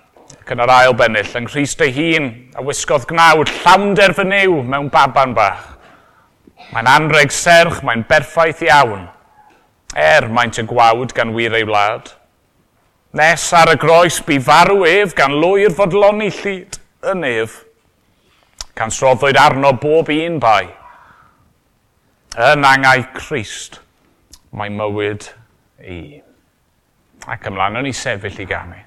ac 0.50 0.56
yn 0.56 0.62
yr 0.64 0.70
ail 0.74 0.94
bennill, 0.98 1.34
yng 1.38 1.46
Nghyst 1.46 1.82
ei 1.84 1.92
hun 1.94 2.24
a 2.58 2.62
wisgodd 2.66 3.04
gnawd 3.06 3.52
llawnder 3.60 4.10
fy 4.16 4.24
niw 4.26 4.56
mewn 4.66 4.88
baban 4.90 5.30
bach. 5.36 5.76
Mae'n 6.72 6.88
anreg 6.90 7.30
serch, 7.30 7.84
mae'n 7.86 8.02
berffaith 8.08 8.64
iawn, 8.66 9.04
er 9.94 10.26
maent 10.26 10.58
y 10.58 10.64
gwawd 10.66 11.14
gan 11.14 11.36
wir 11.36 11.54
ei 11.54 11.68
wlad. 11.68 12.10
Nes 13.14 13.46
ar 13.54 13.70
y 13.76 13.78
groes 13.78 14.18
bu 14.26 14.40
farw 14.42 14.82
ef 14.90 15.14
gan 15.14 15.38
lwy'r 15.38 15.70
fodloni 15.78 16.32
llyd 16.40 16.80
yn 17.14 17.22
ef, 17.30 17.60
gan 18.74 18.90
sroddwyd 18.90 19.38
arno 19.38 19.76
bob 19.78 20.10
un 20.18 20.42
bai. 20.42 20.66
Yn 22.50 22.66
angau 22.66 23.06
Christ, 23.14 23.78
mae 24.50 24.74
mywyd 24.74 25.30
i. 25.86 26.18
Ac 27.30 27.46
ymlaen 27.46 27.84
o'n 27.84 27.94
i 27.94 27.94
sefyll 27.94 28.42
i 28.42 28.50
ganu. 28.50 28.86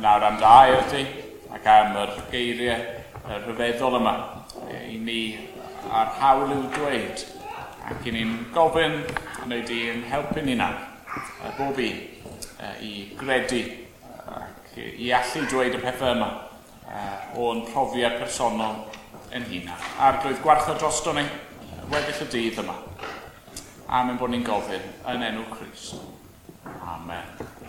yn 0.00 0.06
awran 0.08 0.38
da 0.40 0.54
i'r 0.64 0.86
ti, 0.88 1.02
ac 1.52 1.66
am 1.68 1.96
yr 2.00 2.12
geiriau 2.30 2.84
y 3.28 3.40
rhyfeddol 3.42 3.98
yma. 3.98 4.14
I 4.88 4.96
ni 4.96 5.18
a'r 5.92 6.14
hawl 6.16 6.54
i'w 6.54 6.62
dweud, 6.72 7.24
ac 7.90 8.08
i 8.08 8.14
ni'n 8.14 8.32
gofyn 8.54 8.96
a 9.04 9.44
wneud 9.44 9.72
i'n 9.74 10.06
helpu 10.08 10.38
helpu'n 10.38 10.48
hunan, 10.54 10.78
bob 11.58 11.82
un, 11.84 12.00
e, 12.00 12.72
i 12.86 12.94
gredu 13.20 13.60
ac 14.38 14.80
i 14.80 15.12
allu 15.18 15.44
dweud 15.52 15.76
y 15.76 15.82
pethau 15.84 16.16
yma 16.16 16.30
e, 16.88 17.04
o'n 17.44 17.66
profiad 17.68 18.16
personol 18.22 18.86
yn 19.36 19.44
hunan. 19.52 19.88
A'r 20.00 20.22
drwydd 20.24 20.40
gwarcha 20.46 20.80
drosto 20.80 21.12
ni, 21.12 21.28
weddill 21.92 22.24
y 22.24 22.32
dydd 22.38 22.64
yma. 22.64 22.80
Amen 24.00 24.16
bod 24.16 24.32
ni'n 24.32 24.48
gofyn 24.48 24.92
yn 25.12 25.28
enw 25.28 25.48
Christ. 25.52 26.00
Amen. 26.88 27.59